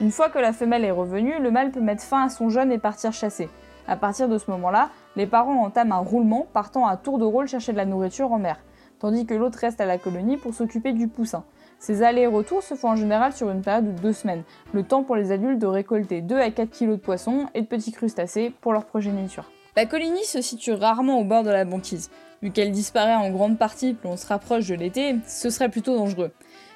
Une 0.00 0.10
fois 0.10 0.28
que 0.28 0.38
la 0.38 0.52
femelle 0.52 0.84
est 0.84 0.90
revenue, 0.90 1.40
le 1.40 1.50
mâle 1.50 1.70
peut 1.70 1.80
mettre 1.80 2.02
fin 2.02 2.26
à 2.26 2.28
son 2.28 2.50
jeûne 2.50 2.70
et 2.70 2.78
partir 2.78 3.12
chasser. 3.12 3.48
À 3.88 3.96
partir 3.96 4.28
de 4.28 4.36
ce 4.36 4.50
moment-là, 4.50 4.90
les 5.16 5.26
parents 5.26 5.62
entament 5.62 5.92
un 5.92 5.98
roulement 5.98 6.46
partant 6.52 6.86
à 6.86 6.96
tour 6.96 7.18
de 7.18 7.24
rôle 7.24 7.48
chercher 7.48 7.72
de 7.72 7.78
la 7.78 7.86
nourriture 7.86 8.30
en 8.32 8.38
mer, 8.38 8.58
tandis 8.98 9.24
que 9.24 9.34
l'autre 9.34 9.58
reste 9.58 9.80
à 9.80 9.86
la 9.86 9.96
colonie 9.96 10.36
pour 10.36 10.52
s'occuper 10.52 10.92
du 10.92 11.08
poussin. 11.08 11.44
Ces 11.78 12.02
allers-retours 12.02 12.62
se 12.62 12.74
font 12.74 12.90
en 12.90 12.96
général 12.96 13.32
sur 13.32 13.50
une 13.50 13.62
période 13.62 13.94
de 13.94 14.02
deux 14.02 14.12
semaines, 14.12 14.42
le 14.72 14.82
temps 14.82 15.04
pour 15.04 15.14
les 15.14 15.30
adultes 15.30 15.60
de 15.60 15.66
récolter 15.66 16.20
2 16.22 16.36
à 16.36 16.50
4 16.50 16.70
kg 16.70 16.90
de 16.90 16.96
poissons 16.96 17.46
et 17.54 17.62
de 17.62 17.66
petits 17.66 17.92
crustacés 17.92 18.52
pour 18.60 18.72
leur 18.72 18.84
progéniture. 18.84 19.50
La 19.76 19.86
colonie 19.86 20.24
se 20.24 20.42
situe 20.42 20.72
rarement 20.72 21.20
au 21.20 21.24
bord 21.24 21.44
de 21.44 21.50
la 21.50 21.64
banquise. 21.64 22.10
Vu 22.42 22.50
qu'elle 22.50 22.72
disparaît 22.72 23.14
en 23.14 23.30
grande 23.30 23.58
partie 23.58 23.94
plus 23.94 24.08
on 24.08 24.16
se 24.16 24.26
rapproche 24.26 24.66
de 24.66 24.74
l'été, 24.74 25.16
ce 25.26 25.50
serait 25.50 25.68
plutôt 25.68 25.96
dangereux. 25.96 26.32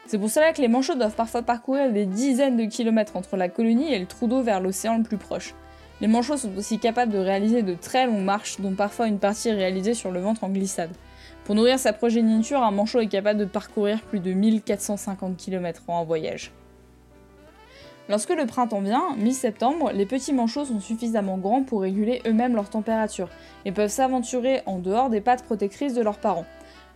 C'est 0.07 0.19
pour 0.19 0.31
cela 0.31 0.53
que 0.53 0.61
les 0.61 0.69
manchots 0.69 0.95
doivent 0.95 1.17
parfois 1.17 1.43
parcourir 1.43 1.93
des 1.93 2.07
dizaines 2.07 2.57
de 2.57 2.65
kilomètres 2.65 3.17
entre 3.17 3.37
la 3.37 3.49
colonie 3.49 3.93
et 3.93 3.99
le 3.99 4.07
trou 4.07 4.29
d'eau 4.29 4.43
vers 4.43 4.61
l'océan 4.61 4.99
le 4.99 5.03
plus 5.03 5.19
proche. 5.19 5.55
Les 6.01 6.09
manchots 6.09 6.37
sont 6.37 6.57
aussi 6.57 6.79
capables 6.79 7.13
de 7.13 7.19
réaliser 7.19 7.63
de 7.63 7.75
très 7.75 8.07
longues 8.07 8.25
marches, 8.25 8.61
dont 8.61 8.75
parfois 8.75 9.07
une 9.07 9.19
partie 9.19 9.49
est 9.49 9.55
réalisée 9.55 9.95
sur 9.95 10.11
le 10.11 10.21
ventre 10.21 10.43
en 10.45 10.49
glissade. 10.49 10.91
Pour 11.45 11.57
nourrir 11.57 11.79
sa 11.79 11.93
progéniture, 11.93 12.63
un 12.63 12.71
manchot 12.71 13.01
est 13.01 13.09
capable 13.09 13.41
de 13.41 13.45
parcourir 13.45 14.01
plus 14.03 14.21
de 14.21 14.33
1450 14.33 15.37
km 15.37 15.83
en 15.89 16.05
voyage. 16.05 16.53
Lorsque 18.09 18.31
le 18.31 18.47
printemps 18.47 18.81
vient, 18.81 19.17
mi-septembre, 19.17 19.91
les 19.93 20.07
petits 20.07 20.33
manchots 20.33 20.67
sont 20.67 20.81
suffisamment 20.81 21.39
grands 21.39 21.63
pour 21.63 21.83
réguler 21.83 22.21
eux-mêmes 22.27 22.55
leur 22.55 22.69
température 22.69 23.29
et 23.65 23.73
peuvent 23.73 23.91
s'aventurer 23.91 24.63
en 24.67 24.79
dehors 24.79 25.09
des 25.09 25.21
pattes 25.21 25.45
protectrices 25.45 25.95
de 25.95 26.03
leurs 26.03 26.19
parents. 26.19 26.47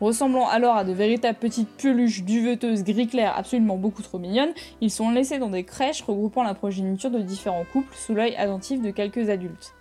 Ressemblant 0.00 0.46
alors 0.46 0.76
à 0.76 0.84
de 0.84 0.92
véritables 0.92 1.38
petites 1.38 1.70
peluches 1.70 2.22
duveteuses 2.22 2.84
gris 2.84 3.06
clair 3.06 3.34
absolument 3.36 3.78
beaucoup 3.78 4.02
trop 4.02 4.18
mignonnes, 4.18 4.52
ils 4.80 4.90
sont 4.90 5.10
laissés 5.10 5.38
dans 5.38 5.48
des 5.48 5.64
crèches 5.64 6.02
regroupant 6.02 6.42
la 6.42 6.54
progéniture 6.54 7.10
de 7.10 7.20
différents 7.20 7.64
couples 7.72 7.94
sous 7.96 8.14
l'œil 8.14 8.36
attentif 8.36 8.82
de 8.82 8.90
quelques 8.90 9.30
adultes. 9.30 9.75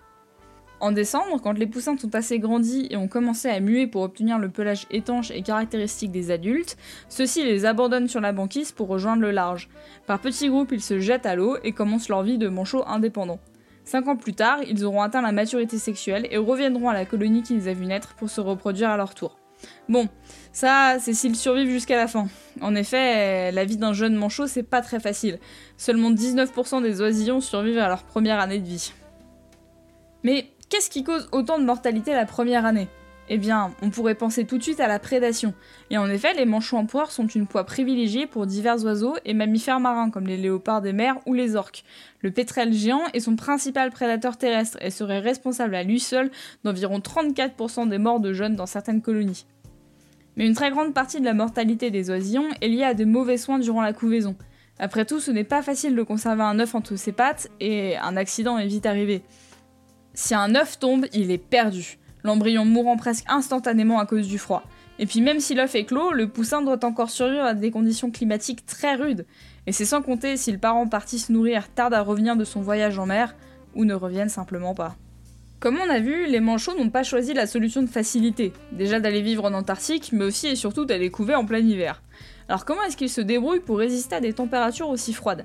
En 0.78 0.92
décembre, 0.92 1.40
quand 1.42 1.52
les 1.52 1.66
poussins 1.66 1.96
sont 1.96 2.14
assez 2.14 2.38
grandis 2.38 2.86
et 2.90 2.96
ont 2.96 3.08
commencé 3.08 3.48
à 3.48 3.60
muer 3.60 3.86
pour 3.86 4.02
obtenir 4.02 4.38
le 4.38 4.50
pelage 4.50 4.86
étanche 4.90 5.30
et 5.30 5.42
caractéristique 5.42 6.10
des 6.10 6.30
adultes, 6.30 6.76
ceux-ci 7.08 7.44
les 7.44 7.64
abandonnent 7.64 8.08
sur 8.08 8.20
la 8.20 8.32
banquise 8.32 8.72
pour 8.72 8.88
rejoindre 8.88 9.22
le 9.22 9.30
large. 9.30 9.70
Par 10.06 10.20
petits 10.20 10.50
groupes, 10.50 10.72
ils 10.72 10.82
se 10.82 11.00
jettent 11.00 11.24
à 11.24 11.34
l'eau 11.34 11.56
et 11.64 11.72
commencent 11.72 12.10
leur 12.10 12.22
vie 12.22 12.36
de 12.36 12.48
manchots 12.48 12.86
indépendants. 12.86 13.40
Cinq 13.84 14.06
ans 14.08 14.16
plus 14.16 14.34
tard, 14.34 14.58
ils 14.68 14.84
auront 14.84 15.00
atteint 15.00 15.22
la 15.22 15.32
maturité 15.32 15.78
sexuelle 15.78 16.26
et 16.30 16.36
reviendront 16.36 16.90
à 16.90 16.94
la 16.94 17.06
colonie 17.06 17.42
qui 17.42 17.54
les 17.54 17.68
a 17.68 17.72
vus 17.72 17.86
naître 17.86 18.14
pour 18.16 18.28
se 18.28 18.40
reproduire 18.42 18.90
à 18.90 18.96
leur 18.98 19.14
tour. 19.14 19.38
Bon, 19.88 20.08
ça, 20.52 20.96
c'est 21.00 21.14
s'ils 21.14 21.36
survivent 21.36 21.70
jusqu'à 21.70 21.96
la 21.96 22.08
fin. 22.08 22.28
En 22.60 22.74
effet, 22.74 23.50
la 23.52 23.64
vie 23.64 23.78
d'un 23.78 23.94
jeune 23.94 24.14
manchot, 24.14 24.46
c'est 24.46 24.62
pas 24.62 24.82
très 24.82 25.00
facile. 25.00 25.38
Seulement 25.78 26.10
19% 26.10 26.82
des 26.82 27.00
oisillons 27.00 27.40
survivent 27.40 27.78
à 27.78 27.88
leur 27.88 28.02
première 28.02 28.40
année 28.40 28.58
de 28.58 28.66
vie. 28.66 28.92
Mais 30.24 30.48
qu'est-ce 30.68 30.90
qui 30.90 31.04
cause 31.04 31.28
autant 31.32 31.58
de 31.58 31.64
mortalité 31.64 32.12
la 32.12 32.26
première 32.26 32.64
année? 32.66 32.88
Eh 33.28 33.38
bien, 33.38 33.72
on 33.82 33.90
pourrait 33.90 34.14
penser 34.14 34.44
tout 34.44 34.56
de 34.56 34.62
suite 34.62 34.78
à 34.78 34.86
la 34.86 35.00
prédation. 35.00 35.52
Et 35.90 35.98
en 35.98 36.08
effet, 36.08 36.32
les 36.34 36.44
manchots 36.44 36.76
empereurs 36.76 37.10
sont 37.10 37.26
une 37.26 37.48
proie 37.48 37.64
privilégiée 37.64 38.26
pour 38.26 38.46
divers 38.46 38.84
oiseaux 38.84 39.16
et 39.24 39.34
mammifères 39.34 39.80
marins 39.80 40.10
comme 40.10 40.28
les 40.28 40.36
léopards 40.36 40.80
des 40.80 40.92
mers 40.92 41.18
ou 41.26 41.34
les 41.34 41.56
orques. 41.56 41.82
Le 42.20 42.30
pétrel 42.30 42.72
géant 42.72 43.02
est 43.14 43.20
son 43.20 43.34
principal 43.34 43.90
prédateur 43.90 44.36
terrestre 44.36 44.78
et 44.80 44.90
serait 44.90 45.18
responsable 45.18 45.74
à 45.74 45.82
lui 45.82 45.98
seul 45.98 46.30
d'environ 46.62 47.00
34% 47.00 47.88
des 47.88 47.98
morts 47.98 48.20
de 48.20 48.32
jeunes 48.32 48.54
dans 48.54 48.66
certaines 48.66 49.02
colonies. 49.02 49.44
Mais 50.36 50.46
une 50.46 50.54
très 50.54 50.70
grande 50.70 50.94
partie 50.94 51.18
de 51.18 51.24
la 51.24 51.34
mortalité 51.34 51.90
des 51.90 52.10
oisillons 52.10 52.48
est 52.60 52.68
liée 52.68 52.84
à 52.84 52.94
de 52.94 53.04
mauvais 53.04 53.38
soins 53.38 53.58
durant 53.58 53.82
la 53.82 53.92
couvaison. 53.92 54.36
Après 54.78 55.04
tout, 55.06 55.18
ce 55.18 55.30
n'est 55.30 55.44
pas 55.44 55.62
facile 55.62 55.96
de 55.96 56.02
conserver 56.02 56.42
un 56.42 56.60
œuf 56.60 56.74
entre 56.74 56.94
ses 56.96 57.12
pattes 57.12 57.48
et 57.58 57.96
un 57.96 58.16
accident 58.16 58.58
est 58.58 58.66
vite 58.66 58.86
arrivé. 58.86 59.22
Si 60.16 60.34
un 60.34 60.54
œuf 60.54 60.78
tombe, 60.78 61.04
il 61.12 61.30
est 61.30 61.38
perdu 61.38 61.98
l'embryon 62.24 62.64
mourant 62.64 62.96
presque 62.96 63.26
instantanément 63.28 64.00
à 64.00 64.06
cause 64.06 64.26
du 64.26 64.38
froid. 64.38 64.62
Et 64.98 65.04
puis 65.04 65.20
même 65.20 65.40
si 65.40 65.54
l'œuf 65.54 65.74
est 65.74 65.84
clos, 65.84 66.12
le 66.12 66.26
poussin 66.26 66.62
doit 66.62 66.82
encore 66.86 67.10
survivre 67.10 67.44
à 67.44 67.52
des 67.52 67.70
conditions 67.70 68.10
climatiques 68.10 68.64
très 68.64 68.94
rudes. 68.94 69.26
Et 69.66 69.72
c'est 69.72 69.84
sans 69.84 70.00
compter 70.00 70.38
si 70.38 70.50
le 70.50 70.58
parent 70.58 70.88
parti 70.88 71.18
se 71.18 71.30
nourrir 71.30 71.68
tarde 71.68 71.92
à 71.92 72.00
revenir 72.00 72.34
de 72.34 72.44
son 72.44 72.62
voyage 72.62 72.98
en 72.98 73.04
mer, 73.04 73.36
ou 73.74 73.84
ne 73.84 73.92
revienne 73.92 74.30
simplement 74.30 74.74
pas. 74.74 74.96
Comme 75.60 75.78
on 75.78 75.90
a 75.90 76.00
vu, 76.00 76.26
les 76.26 76.40
manchots 76.40 76.76
n'ont 76.78 76.88
pas 76.88 77.02
choisi 77.02 77.34
la 77.34 77.46
solution 77.46 77.82
de 77.82 77.88
facilité, 77.88 78.54
déjà 78.72 79.00
d'aller 79.00 79.20
vivre 79.20 79.44
en 79.44 79.52
Antarctique, 79.52 80.12
mais 80.12 80.24
aussi 80.24 80.46
et 80.46 80.56
surtout 80.56 80.86
d'aller 80.86 81.10
couver 81.10 81.34
en 81.34 81.44
plein 81.44 81.58
hiver. 81.58 82.02
Alors 82.48 82.64
comment 82.64 82.82
est-ce 82.84 82.96
qu'ils 82.96 83.10
se 83.10 83.20
débrouillent 83.20 83.60
pour 83.60 83.78
résister 83.78 84.16
à 84.16 84.20
des 84.20 84.32
températures 84.32 84.88
aussi 84.88 85.12
froides? 85.12 85.44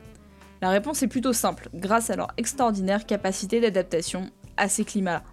La 0.62 0.70
réponse 0.70 1.04
est 1.04 1.08
plutôt 1.08 1.34
simple, 1.34 1.70
grâce 1.74 2.10
à 2.10 2.16
leur 2.16 2.30
extraordinaire 2.38 3.06
capacité 3.06 3.60
d'adaptation 3.60 4.30
ces 4.68 4.86
climats-là. 4.86 5.24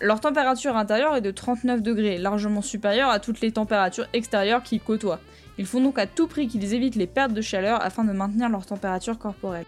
Leur 0.00 0.20
température 0.20 0.76
intérieure 0.76 1.14
est 1.14 1.20
de 1.20 1.30
39 1.30 1.82
degrés, 1.82 2.18
largement 2.18 2.62
supérieure 2.62 3.10
à 3.10 3.20
toutes 3.20 3.40
les 3.40 3.52
températures 3.52 4.08
extérieures 4.12 4.62
qu'ils 4.62 4.80
côtoient. 4.80 5.20
Il 5.58 5.66
faut 5.66 5.80
donc 5.80 5.98
à 5.98 6.06
tout 6.06 6.26
prix 6.26 6.48
qu'ils 6.48 6.74
évitent 6.74 6.96
les 6.96 7.06
pertes 7.06 7.32
de 7.32 7.40
chaleur 7.40 7.80
afin 7.82 8.04
de 8.04 8.12
maintenir 8.12 8.48
leur 8.48 8.66
température 8.66 9.18
corporelle. 9.18 9.66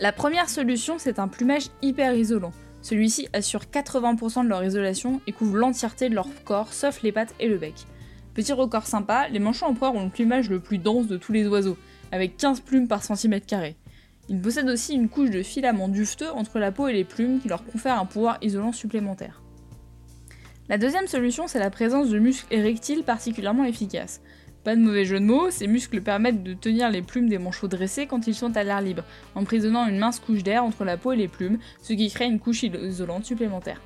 La 0.00 0.12
première 0.12 0.48
solution, 0.48 0.96
c'est 0.98 1.18
un 1.18 1.28
plumage 1.28 1.68
hyper 1.82 2.14
isolant. 2.14 2.52
Celui-ci 2.82 3.28
assure 3.32 3.64
80% 3.64 4.44
de 4.44 4.48
leur 4.48 4.62
isolation 4.62 5.20
et 5.26 5.32
couvre 5.32 5.56
l'entièreté 5.56 6.08
de 6.08 6.14
leur 6.14 6.28
corps, 6.44 6.72
sauf 6.72 7.02
les 7.02 7.12
pattes 7.12 7.34
et 7.40 7.48
le 7.48 7.58
bec. 7.58 7.74
Petit 8.32 8.52
record 8.52 8.86
sympa, 8.86 9.28
les 9.28 9.38
manchots 9.38 9.66
empereurs 9.66 9.94
ont 9.94 10.04
le 10.04 10.10
plumage 10.10 10.48
le 10.50 10.60
plus 10.60 10.78
dense 10.78 11.06
de 11.06 11.16
tous 11.16 11.32
les 11.32 11.48
oiseaux, 11.48 11.76
avec 12.12 12.36
15 12.36 12.60
plumes 12.60 12.86
par 12.86 13.02
centimètre 13.02 13.46
carré. 13.46 13.76
Ils 14.28 14.40
possèdent 14.40 14.68
aussi 14.68 14.94
une 14.94 15.08
couche 15.08 15.30
de 15.30 15.42
filaments 15.42 15.88
dufteux 15.88 16.30
entre 16.30 16.58
la 16.58 16.72
peau 16.72 16.88
et 16.88 16.92
les 16.92 17.04
plumes 17.04 17.40
qui 17.40 17.48
leur 17.48 17.64
confère 17.64 18.00
un 18.00 18.06
pouvoir 18.06 18.38
isolant 18.42 18.72
supplémentaire. 18.72 19.42
La 20.68 20.78
deuxième 20.78 21.06
solution, 21.06 21.46
c'est 21.46 21.60
la 21.60 21.70
présence 21.70 22.10
de 22.10 22.18
muscles 22.18 22.52
érectiles 22.52 23.04
particulièrement 23.04 23.64
efficaces. 23.64 24.20
Pas 24.64 24.74
de 24.74 24.80
mauvais 24.80 25.04
jeu 25.04 25.20
de 25.20 25.24
mots, 25.24 25.48
ces 25.50 25.68
muscles 25.68 26.00
permettent 26.00 26.42
de 26.42 26.52
tenir 26.52 26.90
les 26.90 27.02
plumes 27.02 27.28
des 27.28 27.38
manchots 27.38 27.68
dressés 27.68 28.06
quand 28.06 28.26
ils 28.26 28.34
sont 28.34 28.56
à 28.56 28.64
l'air 28.64 28.80
libre, 28.80 29.04
emprisonnant 29.36 29.86
une 29.86 29.98
mince 29.98 30.18
couche 30.18 30.42
d'air 30.42 30.64
entre 30.64 30.84
la 30.84 30.96
peau 30.96 31.12
et 31.12 31.16
les 31.16 31.28
plumes, 31.28 31.58
ce 31.82 31.92
qui 31.92 32.10
crée 32.10 32.26
une 32.26 32.40
couche 32.40 32.64
isolante 32.64 33.24
supplémentaire. 33.24 33.80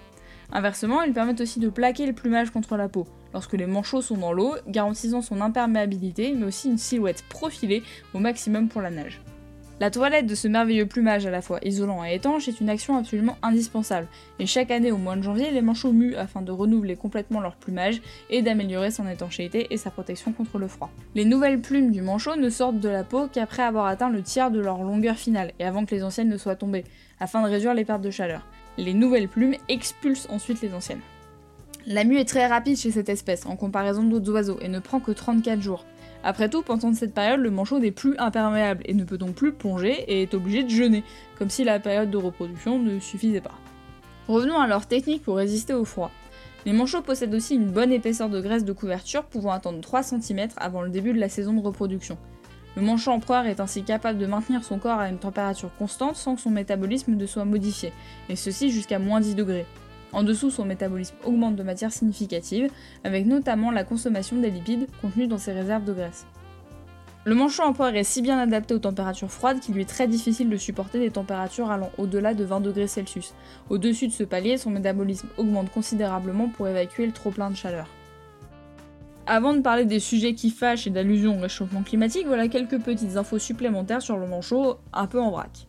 Inversement, 0.53 1.03
ils 1.03 1.13
permettent 1.13 1.43
aussi 1.43 1.61
de 1.61 1.69
plaquer 1.69 2.07
le 2.07 2.15
plumage 2.15 2.51
contre 2.51 2.79
la 2.79 2.89
peau, 2.89 3.07
lorsque 3.35 3.53
les 3.53 3.67
manchots 3.67 4.01
sont 4.01 4.17
dans 4.17 4.33
l'eau, 4.33 4.55
garantissant 4.67 5.21
son 5.21 5.43
imperméabilité, 5.43 6.33
mais 6.35 6.47
aussi 6.47 6.71
une 6.71 6.79
silhouette 6.79 7.25
profilée 7.29 7.83
au 8.15 8.19
maximum 8.19 8.69
pour 8.69 8.81
la 8.81 8.91
nage. 8.91 9.21
La 9.81 9.91
toilette 9.91 10.27
de 10.27 10.35
ce 10.35 10.47
merveilleux 10.47 10.85
plumage 10.85 11.25
à 11.25 11.31
la 11.31 11.41
fois 11.41 11.59
isolant 11.63 12.05
et 12.05 12.15
étanche 12.15 12.49
est 12.49 12.61
une 12.61 12.69
action 12.69 12.99
absolument 12.99 13.39
indispensable, 13.43 14.09
et 14.39 14.45
chaque 14.45 14.71
année 14.71 14.93
au 14.93 14.99
mois 14.99 15.17
de 15.17 15.23
janvier, 15.23 15.51
les 15.51 15.63
manchots 15.63 15.95
muent 15.95 16.19
afin 16.19 16.43
de 16.43 16.53
renouveler 16.53 16.97
complètement 16.97 17.41
leur 17.41 17.57
plumage 17.57 18.03
et 18.29 18.43
d'améliorer 18.43 18.91
son 18.91 19.09
étanchéité 19.09 19.69
et 19.71 19.79
sa 19.79 19.91
protection 19.91 20.33
contre 20.33 20.59
le 20.59 20.69
froid. 20.69 20.91
Les 21.15 21.25
nouvelles 21.25 21.63
plumes 21.63 21.93
du 21.93 22.03
manchot 22.03 22.37
ne 22.37 22.51
sortent 22.51 22.79
de 22.79 22.91
la 22.91 23.05
peau 23.05 23.27
qu'après 23.33 23.63
avoir 23.63 23.87
atteint 23.87 24.11
le 24.11 24.21
tiers 24.21 24.51
de 24.51 24.61
leur 24.61 24.83
longueur 24.83 25.17
finale 25.17 25.53
et 25.59 25.65
avant 25.65 25.87
que 25.87 25.95
les 25.95 26.05
anciennes 26.05 26.29
ne 26.29 26.37
soient 26.37 26.57
tombées, 26.57 26.85
afin 27.19 27.43
de 27.43 27.49
réduire 27.49 27.73
les 27.73 27.87
pertes 27.87 28.03
de 28.03 28.11
chaleur. 28.11 28.47
Les 28.77 28.93
nouvelles 28.93 29.29
plumes 29.29 29.57
expulsent 29.71 30.29
ensuite 30.29 30.61
les 30.61 30.75
anciennes. 30.75 31.01
La 31.87 32.05
mue 32.05 32.19
est 32.19 32.29
très 32.29 32.47
rapide 32.47 32.77
chez 32.77 32.91
cette 32.91 33.09
espèce 33.09 33.47
en 33.47 33.57
comparaison 33.57 34.03
d'autres 34.03 34.31
oiseaux 34.31 34.59
et 34.61 34.69
ne 34.69 34.79
prend 34.79 35.01
que 35.01 35.13
34 35.13 35.63
jours. 35.63 35.87
Après 36.23 36.49
tout, 36.51 36.63
pendant 36.63 36.93
cette 36.93 37.15
période, 37.15 37.41
le 37.41 37.51
manchot 37.51 37.79
n'est 37.79 37.91
plus 37.91 38.17
imperméable 38.19 38.83
et 38.85 38.95
ne 38.95 39.05
peut 39.05 39.17
donc 39.17 39.35
plus 39.35 39.53
plonger 39.53 40.05
et 40.07 40.23
est 40.23 40.35
obligé 40.35 40.63
de 40.63 40.69
jeûner, 40.69 41.03
comme 41.39 41.49
si 41.49 41.65
la 41.65 41.81
période 41.81 42.11
de 42.11 42.17
reproduction 42.17 42.79
ne 42.79 42.99
suffisait 43.01 43.41
pas. 43.41 43.55
Revenons 44.29 44.59
à 44.59 44.67
leur 44.67 44.87
technique 44.87 45.23
pour 45.23 45.37
résister 45.37 45.73
au 45.73 45.85
froid. 45.85 46.11
Les 46.67 46.73
manchots 46.73 47.01
possèdent 47.01 47.35
aussi 47.35 47.55
une 47.55 47.71
bonne 47.71 47.91
épaisseur 47.91 48.29
de 48.29 48.41
graisse 48.41 48.67
de 48.67 48.73
couverture 48.73 49.25
pouvant 49.25 49.53
attendre 49.53 49.81
3 49.81 50.03
cm 50.03 50.49
avant 50.59 50.83
le 50.83 50.91
début 50.91 51.15
de 51.15 51.19
la 51.19 51.31
saison 51.31 51.55
de 51.55 51.63
reproduction. 51.63 52.19
Le 52.77 52.83
manchot 52.83 53.11
empereur 53.11 53.47
est 53.47 53.61
ainsi 53.61 53.83
capable 53.83 54.19
de 54.19 54.27
maintenir 54.27 54.63
son 54.63 54.79
corps 54.79 55.01
à 55.01 55.09
une 55.09 55.19
température 55.19 55.71
constante 55.79 56.17
sans 56.17 56.37
que 56.37 56.41
son 56.43 56.51
métabolisme 56.51 57.15
ne 57.15 57.27
soit 57.27 57.47
modifié, 57.47 57.93
et 58.29 58.37
ceci 58.37 58.71
jusqu'à 58.71 58.99
moins 58.99 59.21
10 59.21 59.35
degrés. 59.35 59.67
En 60.13 60.23
dessous, 60.23 60.51
son 60.51 60.65
métabolisme 60.65 61.15
augmente 61.25 61.57
de 61.57 61.63
manière 61.63 61.93
significative, 61.93 62.71
avec 63.05 63.27
notamment 63.27 63.71
la 63.71 63.85
consommation 63.85 64.37
des 64.37 64.51
lipides 64.51 64.89
contenus 65.01 65.29
dans 65.29 65.39
ses 65.39 65.53
réserves 65.53 65.85
de 65.85 65.93
graisse. 65.93 66.27
Le 67.25 67.35
manchot 67.35 67.65
empereur 67.65 67.95
est 67.95 68.05
si 68.05 68.23
bien 68.23 68.39
adapté 68.39 68.73
aux 68.73 68.79
températures 68.79 69.31
froides 69.31 69.61
qu'il 69.61 69.75
lui 69.75 69.83
est 69.83 69.89
très 69.89 70.09
difficile 70.09 70.49
de 70.49 70.57
supporter 70.57 70.99
des 70.99 71.11
températures 71.11 71.71
allant 71.71 71.91
au-delà 71.99 72.33
de 72.33 72.45
20 72.45 72.61
degrés. 72.61 72.87
Au-dessus 73.69 74.09
de 74.09 74.13
ce 74.13 74.25
palier, 74.25 74.57
son 74.57 74.71
métabolisme 74.71 75.29
augmente 75.37 75.71
considérablement 75.71 76.49
pour 76.49 76.67
évacuer 76.67 77.05
le 77.05 77.13
trop-plein 77.13 77.51
de 77.51 77.57
chaleur. 77.57 77.89
Avant 79.27 79.53
de 79.53 79.61
parler 79.61 79.85
des 79.85 80.01
sujets 80.01 80.35
qui 80.35 80.51
fâchent 80.51 80.87
et 80.87 80.91
d'allusions 80.91 81.37
au 81.37 81.41
réchauffement 81.41 81.83
climatique, 81.83 82.27
voilà 82.27 82.49
quelques 82.49 82.81
petites 82.81 83.17
infos 83.17 83.39
supplémentaires 83.39 84.03
sur 84.03 84.17
le 84.17 84.27
manchot, 84.27 84.79
un 84.95 85.07
peu 85.07 85.21
en 85.21 85.31
vrac. 85.31 85.69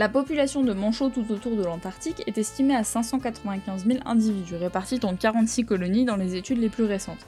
La 0.00 0.08
population 0.08 0.62
de 0.62 0.72
manchots 0.72 1.10
tout 1.10 1.26
autour 1.30 1.56
de 1.56 1.62
l'Antarctique 1.62 2.22
est 2.26 2.38
estimée 2.38 2.74
à 2.74 2.84
595 2.84 3.84
000 3.84 3.98
individus, 4.06 4.56
répartis 4.56 4.98
dans 4.98 5.14
46 5.14 5.66
colonies 5.66 6.06
dans 6.06 6.16
les 6.16 6.36
études 6.36 6.56
les 6.56 6.70
plus 6.70 6.84
récentes. 6.84 7.26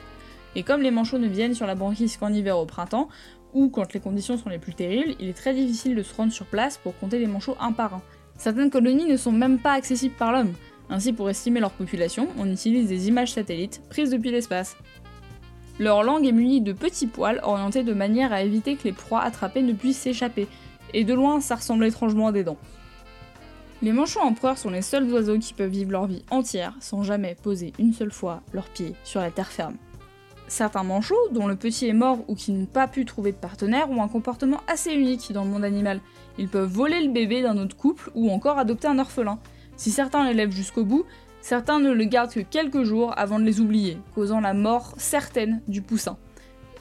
Et 0.57 0.63
comme 0.63 0.81
les 0.81 0.91
manchots 0.91 1.19
ne 1.19 1.29
viennent 1.29 1.53
sur 1.53 1.67
la 1.67 1.75
banquise 1.75 2.17
qu'en 2.17 2.33
hiver 2.33 2.57
au 2.57 2.65
printemps, 2.65 3.11
ou 3.53 3.69
quand 3.69 3.93
les 3.93 4.01
conditions 4.01 4.39
sont 4.39 4.49
les 4.49 4.59
plus 4.59 4.73
terribles, 4.73 5.15
il 5.21 5.29
est 5.29 5.37
très 5.37 5.53
difficile 5.53 5.95
de 5.95 6.03
se 6.03 6.15
rendre 6.15 6.33
sur 6.33 6.47
place 6.47 6.79
pour 6.79 6.99
compter 6.99 7.19
les 7.19 7.27
manchots 7.27 7.59
un 7.61 7.73
par 7.73 7.93
un. 7.93 8.03
Certaines 8.39 8.71
colonies 8.71 9.05
ne 9.05 9.19
sont 9.19 9.33
même 9.33 9.59
pas 9.59 9.73
accessibles 9.73 10.15
par 10.15 10.33
l'homme. 10.33 10.55
Ainsi, 10.89 11.13
pour 11.13 11.29
estimer 11.29 11.61
leur 11.61 11.73
population, 11.73 12.27
on 12.39 12.51
utilise 12.51 12.89
des 12.89 13.07
images 13.07 13.33
satellites 13.33 13.83
prises 13.91 14.09
depuis 14.09 14.31
l'espace. 14.31 14.79
Leur 15.79 16.03
langue 16.05 16.27
est 16.27 16.33
munie 16.33 16.63
de 16.63 16.73
petits 16.73 17.07
poils 17.07 17.41
orientés 17.43 17.83
de 17.83 17.93
manière 17.93 18.33
à 18.33 18.43
éviter 18.43 18.77
que 18.77 18.85
les 18.85 18.93
proies 18.93 19.21
attrapées 19.21 19.63
ne 19.63 19.75
puissent 19.75 19.99
s'échapper, 19.99 20.49
et 20.95 21.05
de 21.05 21.15
loin 21.15 21.41
ça 21.41 21.57
ressemble 21.57 21.85
étrangement 21.85 22.29
à 22.29 22.33
des 22.33 22.45
dents. 22.45 22.59
Les 23.83 23.93
manchots 23.93 24.21
empereurs 24.21 24.59
sont 24.59 24.71
les 24.71 24.81
seuls 24.81 25.11
oiseaux 25.13 25.39
qui 25.39 25.55
peuvent 25.55 25.69
vivre 25.69 25.91
leur 25.91 26.07
vie 26.07 26.25
entière 26.31 26.77
sans 26.79 27.03
jamais 27.03 27.37
poser 27.43 27.73
une 27.81 27.93
seule 27.93 28.13
fois 28.13 28.43
leurs 28.53 28.69
pieds 28.69 28.95
sur 29.03 29.21
la 29.21 29.33
terre 29.33 29.51
ferme. 29.51 29.77
Certains 30.47 30.85
manchots, 30.85 31.29
dont 31.33 31.47
le 31.47 31.57
petit 31.57 31.89
est 31.89 31.95
mort 31.95 32.19
ou 32.29 32.35
qui 32.35 32.53
n'ont 32.53 32.67
pas 32.67 32.87
pu 32.87 33.05
trouver 33.05 33.33
de 33.33 33.39
partenaire, 33.39 33.91
ont 33.91 34.03
un 34.03 34.09
comportement 34.09 34.61
assez 34.69 34.93
unique 34.93 35.33
dans 35.33 35.45
le 35.45 35.51
monde 35.51 35.65
animal. 35.65 36.01
Ils 36.39 36.49
peuvent 36.49 36.71
voler 36.71 37.01
le 37.01 37.11
bébé 37.11 37.43
d'un 37.43 37.57
autre 37.57 37.75
couple 37.77 38.11
ou 38.15 38.31
encore 38.31 38.59
adopter 38.59 38.87
un 38.87 38.99
orphelin. 38.99 39.39
Si 39.77 39.91
certains 39.91 40.25
l'élèvent 40.29 40.53
jusqu'au 40.53 40.85
bout, 40.85 41.05
certains 41.41 41.81
ne 41.81 41.91
le 41.91 42.05
gardent 42.05 42.33
que 42.33 42.41
quelques 42.41 42.85
jours 42.85 43.15
avant 43.17 43.39
de 43.39 43.45
les 43.45 43.61
oublier, 43.61 43.97
causant 44.15 44.41
la 44.41 44.55
mort 44.55 44.95
certaine 44.99 45.63
du 45.67 45.83
poussin. 45.83 46.19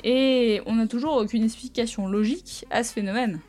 Et 0.04 0.62
on 0.66 0.76
n'a 0.76 0.88
toujours 0.88 1.16
aucune 1.16 1.44
explication 1.44 2.08
logique 2.08 2.66
à 2.72 2.84
ce 2.84 2.92
phénomène. 2.94 3.40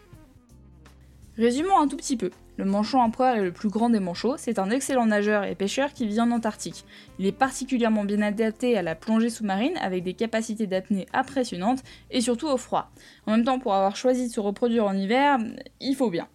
Résumons 1.39 1.79
un 1.79 1.89
tout 1.89 1.97
petit 1.97 2.19
peu. 2.19 2.31
Le 2.59 2.67
manchot 2.67 2.99
empereur 2.99 3.37
est 3.37 3.43
le 3.43 3.53
plus 3.53 3.71
grand 3.71 3.89
des 3.89 4.01
manchots, 4.01 4.37
c'est 4.37 4.59
un 4.59 4.69
excellent 4.69 5.07
nageur 5.07 5.45
et 5.45 5.55
pêcheur 5.55 5.95
qui 5.95 6.07
vit 6.07 6.21
en 6.21 6.31
Antarctique. 6.31 6.85
Il 7.19 7.25
est 7.25 7.33
particulièrement 7.33 8.05
bien 8.05 8.21
adapté 8.21 8.77
à 8.77 8.83
la 8.83 8.95
plongée 8.95 9.31
sous-marine 9.31 9.77
avec 9.79 10.05
des 10.05 10.13
capacités 10.13 10.67
d'apnée 10.67 11.07
impressionnantes 11.15 11.83
et 12.11 12.21
surtout 12.21 12.49
au 12.49 12.59
froid. 12.59 12.91
En 13.27 13.31
même 13.31 13.45
temps, 13.45 13.59
pour 13.59 13.73
avoir 13.73 13.97
choisi 13.97 14.29
de 14.29 14.33
se 14.33 14.41
reproduire 14.41 14.85
en 14.85 14.93
hiver, 14.93 15.39
il 15.81 15.97
faut 15.97 16.11
bien. 16.11 16.29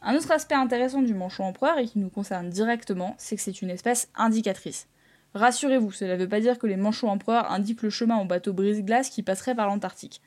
Un 0.00 0.16
autre 0.16 0.30
aspect 0.30 0.54
intéressant 0.54 1.02
du 1.02 1.12
manchot 1.12 1.42
empereur 1.42 1.78
et 1.78 1.84
qui 1.84 1.98
nous 1.98 2.08
concerne 2.08 2.48
directement, 2.48 3.14
c'est 3.18 3.36
que 3.36 3.42
c'est 3.42 3.60
une 3.60 3.70
espèce 3.70 4.08
indicatrice. 4.14 4.88
Rassurez-vous, 5.34 5.92
cela 5.92 6.14
ne 6.14 6.22
veut 6.22 6.28
pas 6.28 6.40
dire 6.40 6.58
que 6.58 6.66
les 6.66 6.76
manchots 6.76 7.08
empereurs 7.08 7.50
indiquent 7.50 7.82
le 7.82 7.90
chemin 7.90 8.16
aux 8.16 8.24
bateaux 8.24 8.54
brise-glace 8.54 9.10
qui 9.10 9.22
passeraient 9.22 9.54
par 9.54 9.66
l'Antarctique. 9.66 10.22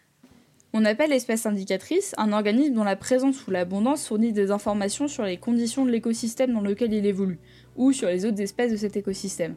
On 0.71 0.85
appelle 0.85 1.11
espèce 1.13 1.47
indicatrice 1.47 2.13
un 2.19 2.31
organisme 2.31 2.75
dont 2.75 2.83
la 2.83 2.95
présence 2.95 3.47
ou 3.47 3.51
l'abondance 3.51 4.07
fournit 4.07 4.33
des 4.33 4.51
informations 4.51 5.07
sur 5.07 5.23
les 5.23 5.37
conditions 5.37 5.83
de 5.83 5.89
l'écosystème 5.89 6.53
dans 6.53 6.61
lequel 6.61 6.93
il 6.93 7.07
évolue, 7.07 7.39
ou 7.75 7.91
sur 7.91 8.07
les 8.07 8.23
autres 8.23 8.39
espèces 8.39 8.71
de 8.71 8.77
cet 8.77 8.95
écosystème. 8.95 9.55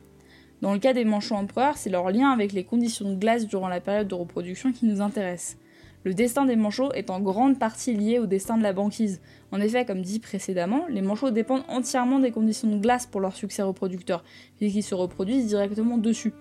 Dans 0.63 0.73
le 0.73 0.79
cas 0.79 0.95
des 0.95 1.05
manchots 1.05 1.35
empereurs, 1.35 1.77
c'est 1.77 1.91
leur 1.91 2.11
lien 2.11 2.31
avec 2.31 2.53
les 2.53 2.65
conditions 2.65 3.11
de 3.11 3.19
glace 3.19 3.47
durant 3.47 3.69
la 3.69 3.81
période 3.81 4.09
de 4.09 4.15
reproduction 4.15 4.73
qui 4.73 4.87
nous 4.87 5.03
intéresse. 5.03 5.59
Le 6.05 6.15
destin 6.15 6.47
des 6.47 6.57
manchots 6.57 6.93
est 6.93 7.11
en 7.11 7.21
grande 7.21 7.59
partie 7.59 7.95
lié 7.95 8.19
au 8.19 8.27
destin 8.27 8.57
de 8.57 8.63
la 8.63 8.73
banquise. 8.73 9.21
En 9.53 9.61
effet, 9.61 9.85
comme 9.85 10.01
dit 10.01 10.19
précédemment, 10.19 10.87
les 10.89 11.03
manchots 11.03 11.31
dépendent 11.31 11.65
entièrement 11.69 12.21
des 12.21 12.31
conditions 12.31 12.69
de 12.69 12.81
glace 12.81 13.07
pour 13.07 13.21
leur 13.21 13.37
succès 13.37 13.63
reproducteur, 13.63 14.25
puisqu'ils 14.57 14.83
se 14.83 14.95
reproduisent 14.95 15.49
directement 15.49 15.99
dessus. 15.99 16.33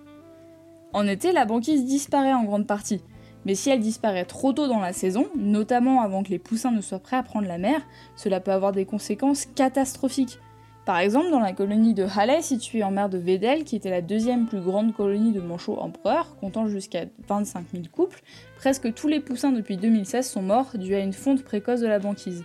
En 0.94 1.06
été, 1.06 1.32
la 1.32 1.44
banquise 1.44 1.84
disparaît 1.84 2.32
en 2.32 2.44
grande 2.44 2.66
partie, 2.66 3.02
mais 3.44 3.54
si 3.54 3.70
elle 3.70 3.80
disparaît 3.80 4.24
trop 4.24 4.52
tôt 4.52 4.68
dans 4.68 4.80
la 4.80 4.92
saison, 4.92 5.26
notamment 5.36 6.00
avant 6.00 6.22
que 6.22 6.30
les 6.30 6.38
poussins 6.38 6.70
ne 6.70 6.80
soient 6.80 6.98
prêts 6.98 7.16
à 7.16 7.22
prendre 7.22 7.48
la 7.48 7.58
mer, 7.58 7.80
cela 8.16 8.40
peut 8.40 8.52
avoir 8.52 8.72
des 8.72 8.84
conséquences 8.84 9.46
catastrophiques. 9.46 10.38
Par 10.84 10.98
exemple, 10.98 11.30
dans 11.30 11.40
la 11.40 11.52
colonie 11.52 11.94
de 11.94 12.04
Halley, 12.16 12.42
située 12.42 12.82
en 12.82 12.90
mer 12.90 13.08
de 13.08 13.18
Vedel, 13.18 13.62
qui 13.62 13.76
était 13.76 13.90
la 13.90 14.02
deuxième 14.02 14.46
plus 14.46 14.60
grande 14.60 14.92
colonie 14.92 15.30
de 15.30 15.40
manchots 15.40 15.78
empereurs, 15.78 16.36
comptant 16.40 16.66
jusqu'à 16.66 17.04
25 17.28 17.66
000 17.72 17.84
couples, 17.92 18.20
presque 18.56 18.92
tous 18.92 19.06
les 19.06 19.20
poussins 19.20 19.52
depuis 19.52 19.76
2016 19.76 20.28
sont 20.28 20.42
morts 20.42 20.72
dû 20.74 20.94
à 20.96 20.98
une 20.98 21.12
fonte 21.12 21.44
précoce 21.44 21.80
de 21.80 21.86
la 21.86 22.00
banquise. 22.00 22.44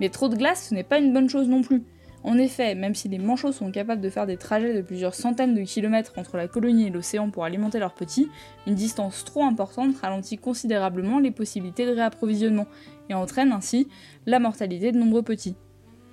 Mais 0.00 0.10
trop 0.10 0.28
de 0.28 0.36
glace, 0.36 0.68
ce 0.68 0.74
n'est 0.74 0.84
pas 0.84 0.98
une 0.98 1.14
bonne 1.14 1.30
chose 1.30 1.48
non 1.48 1.62
plus. 1.62 1.82
En 2.26 2.38
effet, 2.38 2.74
même 2.74 2.96
si 2.96 3.08
les 3.08 3.18
manchots 3.18 3.52
sont 3.52 3.70
capables 3.70 4.00
de 4.00 4.10
faire 4.10 4.26
des 4.26 4.36
trajets 4.36 4.74
de 4.74 4.82
plusieurs 4.82 5.14
centaines 5.14 5.54
de 5.54 5.62
kilomètres 5.62 6.12
entre 6.16 6.36
la 6.36 6.48
colonie 6.48 6.88
et 6.88 6.90
l'océan 6.90 7.30
pour 7.30 7.44
alimenter 7.44 7.78
leurs 7.78 7.94
petits, 7.94 8.28
une 8.66 8.74
distance 8.74 9.24
trop 9.24 9.44
importante 9.44 9.96
ralentit 10.02 10.36
considérablement 10.36 11.20
les 11.20 11.30
possibilités 11.30 11.86
de 11.86 11.92
réapprovisionnement 11.92 12.66
et 13.08 13.14
entraîne 13.14 13.52
ainsi 13.52 13.86
la 14.26 14.40
mortalité 14.40 14.90
de 14.90 14.98
nombreux 14.98 15.22
petits. 15.22 15.54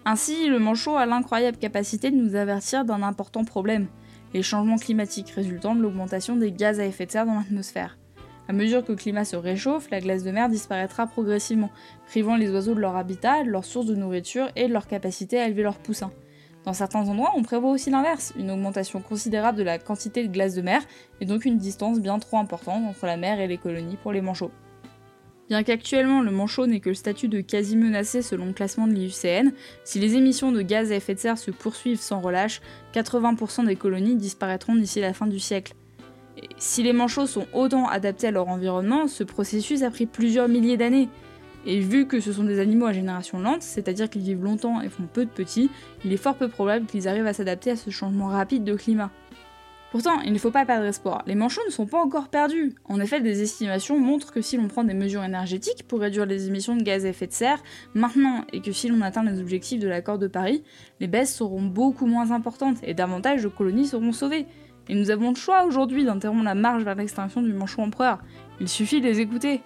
Ainsi, 0.05 0.47
le 0.49 0.59
manchot 0.59 0.97
a 0.97 1.07
l'incroyable 1.07 1.57
capacité 1.57 2.11
de 2.11 2.15
nous 2.15 2.35
avertir 2.35 2.85
d'un 2.85 3.01
important 3.01 3.43
problème, 3.43 3.87
les 4.35 4.43
changements 4.43 4.77
climatiques 4.77 5.31
résultant 5.31 5.73
de 5.73 5.81
l'augmentation 5.81 6.35
des 6.35 6.51
gaz 6.51 6.79
à 6.79 6.85
effet 6.85 7.07
de 7.07 7.11
serre 7.11 7.25
dans 7.25 7.39
l'atmosphère. 7.39 7.97
À 8.49 8.53
mesure 8.53 8.83
que 8.83 8.91
le 8.91 8.97
climat 8.97 9.23
se 9.23 9.37
réchauffe, 9.37 9.89
la 9.89 10.01
glace 10.01 10.23
de 10.23 10.31
mer 10.31 10.49
disparaîtra 10.49 11.07
progressivement, 11.07 11.69
privant 12.07 12.35
les 12.35 12.49
oiseaux 12.49 12.75
de 12.75 12.81
leur 12.81 12.97
habitat, 12.97 13.43
de 13.43 13.49
leur 13.49 13.63
source 13.63 13.85
de 13.85 13.95
nourriture 13.95 14.49
et 14.55 14.67
de 14.67 14.73
leur 14.73 14.87
capacité 14.87 15.39
à 15.39 15.47
élever 15.47 15.63
leurs 15.63 15.79
poussins. 15.79 16.11
Dans 16.65 16.73
certains 16.73 17.07
endroits, 17.07 17.31
on 17.35 17.43
prévoit 17.43 17.71
aussi 17.71 17.89
l'inverse, 17.89 18.33
une 18.37 18.51
augmentation 18.51 19.01
considérable 19.01 19.57
de 19.57 19.63
la 19.63 19.79
quantité 19.79 20.25
de 20.25 20.31
glace 20.31 20.55
de 20.55 20.61
mer, 20.61 20.81
et 21.19 21.25
donc 21.25 21.45
une 21.45 21.57
distance 21.57 21.99
bien 21.99 22.19
trop 22.19 22.37
importante 22.37 22.85
entre 22.85 23.05
la 23.05 23.17
mer 23.17 23.39
et 23.39 23.47
les 23.47 23.57
colonies 23.57 23.97
pour 24.01 24.11
les 24.11 24.21
manchots. 24.21 24.51
Bien 25.49 25.63
qu'actuellement 25.63 26.21
le 26.21 26.31
manchot 26.31 26.67
n'ait 26.67 26.79
que 26.79 26.89
le 26.89 26.95
statut 26.95 27.27
de 27.27 27.41
quasi 27.41 27.75
menacé 27.75 28.21
selon 28.21 28.45
le 28.45 28.53
classement 28.53 28.87
de 28.87 28.93
l'IUCN, 28.93 29.51
si 29.83 29.99
les 29.99 30.15
émissions 30.15 30.53
de 30.53 30.61
gaz 30.61 30.91
à 30.91 30.95
effet 30.95 31.15
de 31.15 31.19
serre 31.19 31.37
se 31.37 31.51
poursuivent 31.51 31.99
sans 31.99 32.21
relâche, 32.21 32.61
80% 32.93 33.65
des 33.65 33.75
colonies 33.75 34.15
disparaîtront 34.15 34.75
d'ici 34.75 35.01
la 35.01 35.13
fin 35.13 35.27
du 35.27 35.39
siècle. 35.39 35.73
Si 36.57 36.83
les 36.83 36.93
manchots 36.93 37.27
sont 37.27 37.47
autant 37.53 37.87
adaptés 37.87 38.27
à 38.27 38.31
leur 38.31 38.47
environnement, 38.47 39.07
ce 39.07 39.23
processus 39.23 39.83
a 39.83 39.91
pris 39.91 40.05
plusieurs 40.05 40.47
milliers 40.47 40.77
d'années. 40.77 41.09
Et 41.65 41.79
vu 41.79 42.07
que 42.07 42.19
ce 42.19 42.33
sont 42.33 42.43
des 42.43 42.59
animaux 42.59 42.87
à 42.87 42.93
génération 42.93 43.39
lente, 43.39 43.61
c'est-à-dire 43.61 44.09
qu'ils 44.09 44.23
vivent 44.23 44.43
longtemps 44.43 44.81
et 44.81 44.89
font 44.89 45.07
peu 45.11 45.23
de 45.23 45.29
petits, 45.29 45.69
il 46.03 46.11
est 46.11 46.17
fort 46.17 46.35
peu 46.35 46.49
probable 46.49 46.85
qu'ils 46.87 47.07
arrivent 47.07 47.27
à 47.27 47.33
s'adapter 47.33 47.71
à 47.71 47.75
ce 47.75 47.89
changement 47.89 48.27
rapide 48.27 48.65
de 48.65 48.75
climat. 48.75 49.11
Pourtant, 49.93 50.21
il 50.21 50.33
ne 50.33 50.39
faut 50.39 50.49
pas 50.49 50.65
perdre 50.65 50.87
espoir, 50.87 51.21
les 51.27 51.35
manchots 51.35 51.61
ne 51.67 51.71
sont 51.71 51.85
pas 51.85 52.01
encore 52.01 52.29
perdus. 52.29 52.73
En 52.85 52.99
effet, 52.99 53.21
des 53.21 53.43
estimations 53.43 53.99
montrent 53.99 54.33
que 54.33 54.41
si 54.41 54.57
l'on 54.57 54.67
prend 54.67 54.83
des 54.83 54.95
mesures 54.95 55.23
énergétiques 55.23 55.87
pour 55.87 55.99
réduire 55.99 56.25
les 56.25 56.47
émissions 56.47 56.75
de 56.75 56.81
gaz 56.81 57.05
à 57.05 57.09
effet 57.09 57.27
de 57.27 57.31
serre 57.31 57.61
maintenant 57.93 58.43
et 58.51 58.59
que 58.59 58.71
si 58.71 58.87
l'on 58.87 59.01
atteint 59.01 59.23
les 59.23 59.39
objectifs 59.39 59.79
de 59.79 59.87
l'accord 59.87 60.17
de 60.17 60.25
Paris, 60.25 60.63
les 60.99 61.05
baisses 61.05 61.35
seront 61.35 61.61
beaucoup 61.61 62.07
moins 62.07 62.31
importantes 62.31 62.77
et 62.81 62.95
davantage 62.95 63.43
de 63.43 63.49
colonies 63.49 63.85
seront 63.85 64.13
sauvées. 64.13 64.47
Et 64.89 64.95
nous 64.95 65.11
avons 65.11 65.29
le 65.29 65.35
choix 65.35 65.65
aujourd'hui 65.65 66.03
d'interrompre 66.03 66.43
la 66.43 66.55
marche 66.55 66.83
vers 66.83 66.95
l'extinction 66.95 67.41
du 67.41 67.53
manchot 67.53 67.81
empereur. 67.81 68.19
Il 68.59 68.67
suffit 68.67 69.01
de 69.01 69.07
les 69.07 69.19
écouter. 69.19 69.61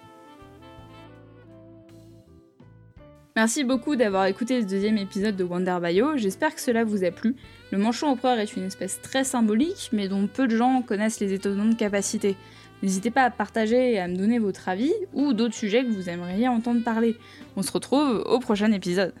Merci 3.36 3.62
beaucoup 3.62 3.94
d'avoir 3.94 4.26
écouté 4.26 4.58
le 4.58 4.66
deuxième 4.66 4.98
épisode 4.98 5.36
de 5.36 5.44
Wonder 5.44 5.78
Bio, 5.80 6.16
j'espère 6.16 6.52
que 6.52 6.60
cela 6.60 6.82
vous 6.82 7.04
a 7.04 7.12
plu. 7.12 7.36
Le 7.70 7.78
manchot 7.78 8.06
empereur 8.06 8.36
est 8.40 8.56
une 8.56 8.64
espèce 8.64 9.00
très 9.00 9.22
symbolique, 9.22 9.90
mais 9.92 10.08
dont 10.08 10.26
peu 10.26 10.48
de 10.48 10.56
gens 10.56 10.82
connaissent 10.82 11.20
les 11.20 11.32
étonnantes 11.32 11.76
capacités. 11.76 12.34
N'hésitez 12.82 13.12
pas 13.12 13.22
à 13.22 13.30
partager 13.30 13.92
et 13.92 14.00
à 14.00 14.08
me 14.08 14.16
donner 14.16 14.40
votre 14.40 14.68
avis, 14.68 14.92
ou 15.12 15.34
d'autres 15.34 15.54
sujets 15.54 15.84
que 15.84 15.90
vous 15.90 16.08
aimeriez 16.08 16.48
entendre 16.48 16.82
parler. 16.82 17.16
On 17.56 17.62
se 17.62 17.70
retrouve 17.70 18.24
au 18.26 18.40
prochain 18.40 18.72
épisode. 18.72 19.14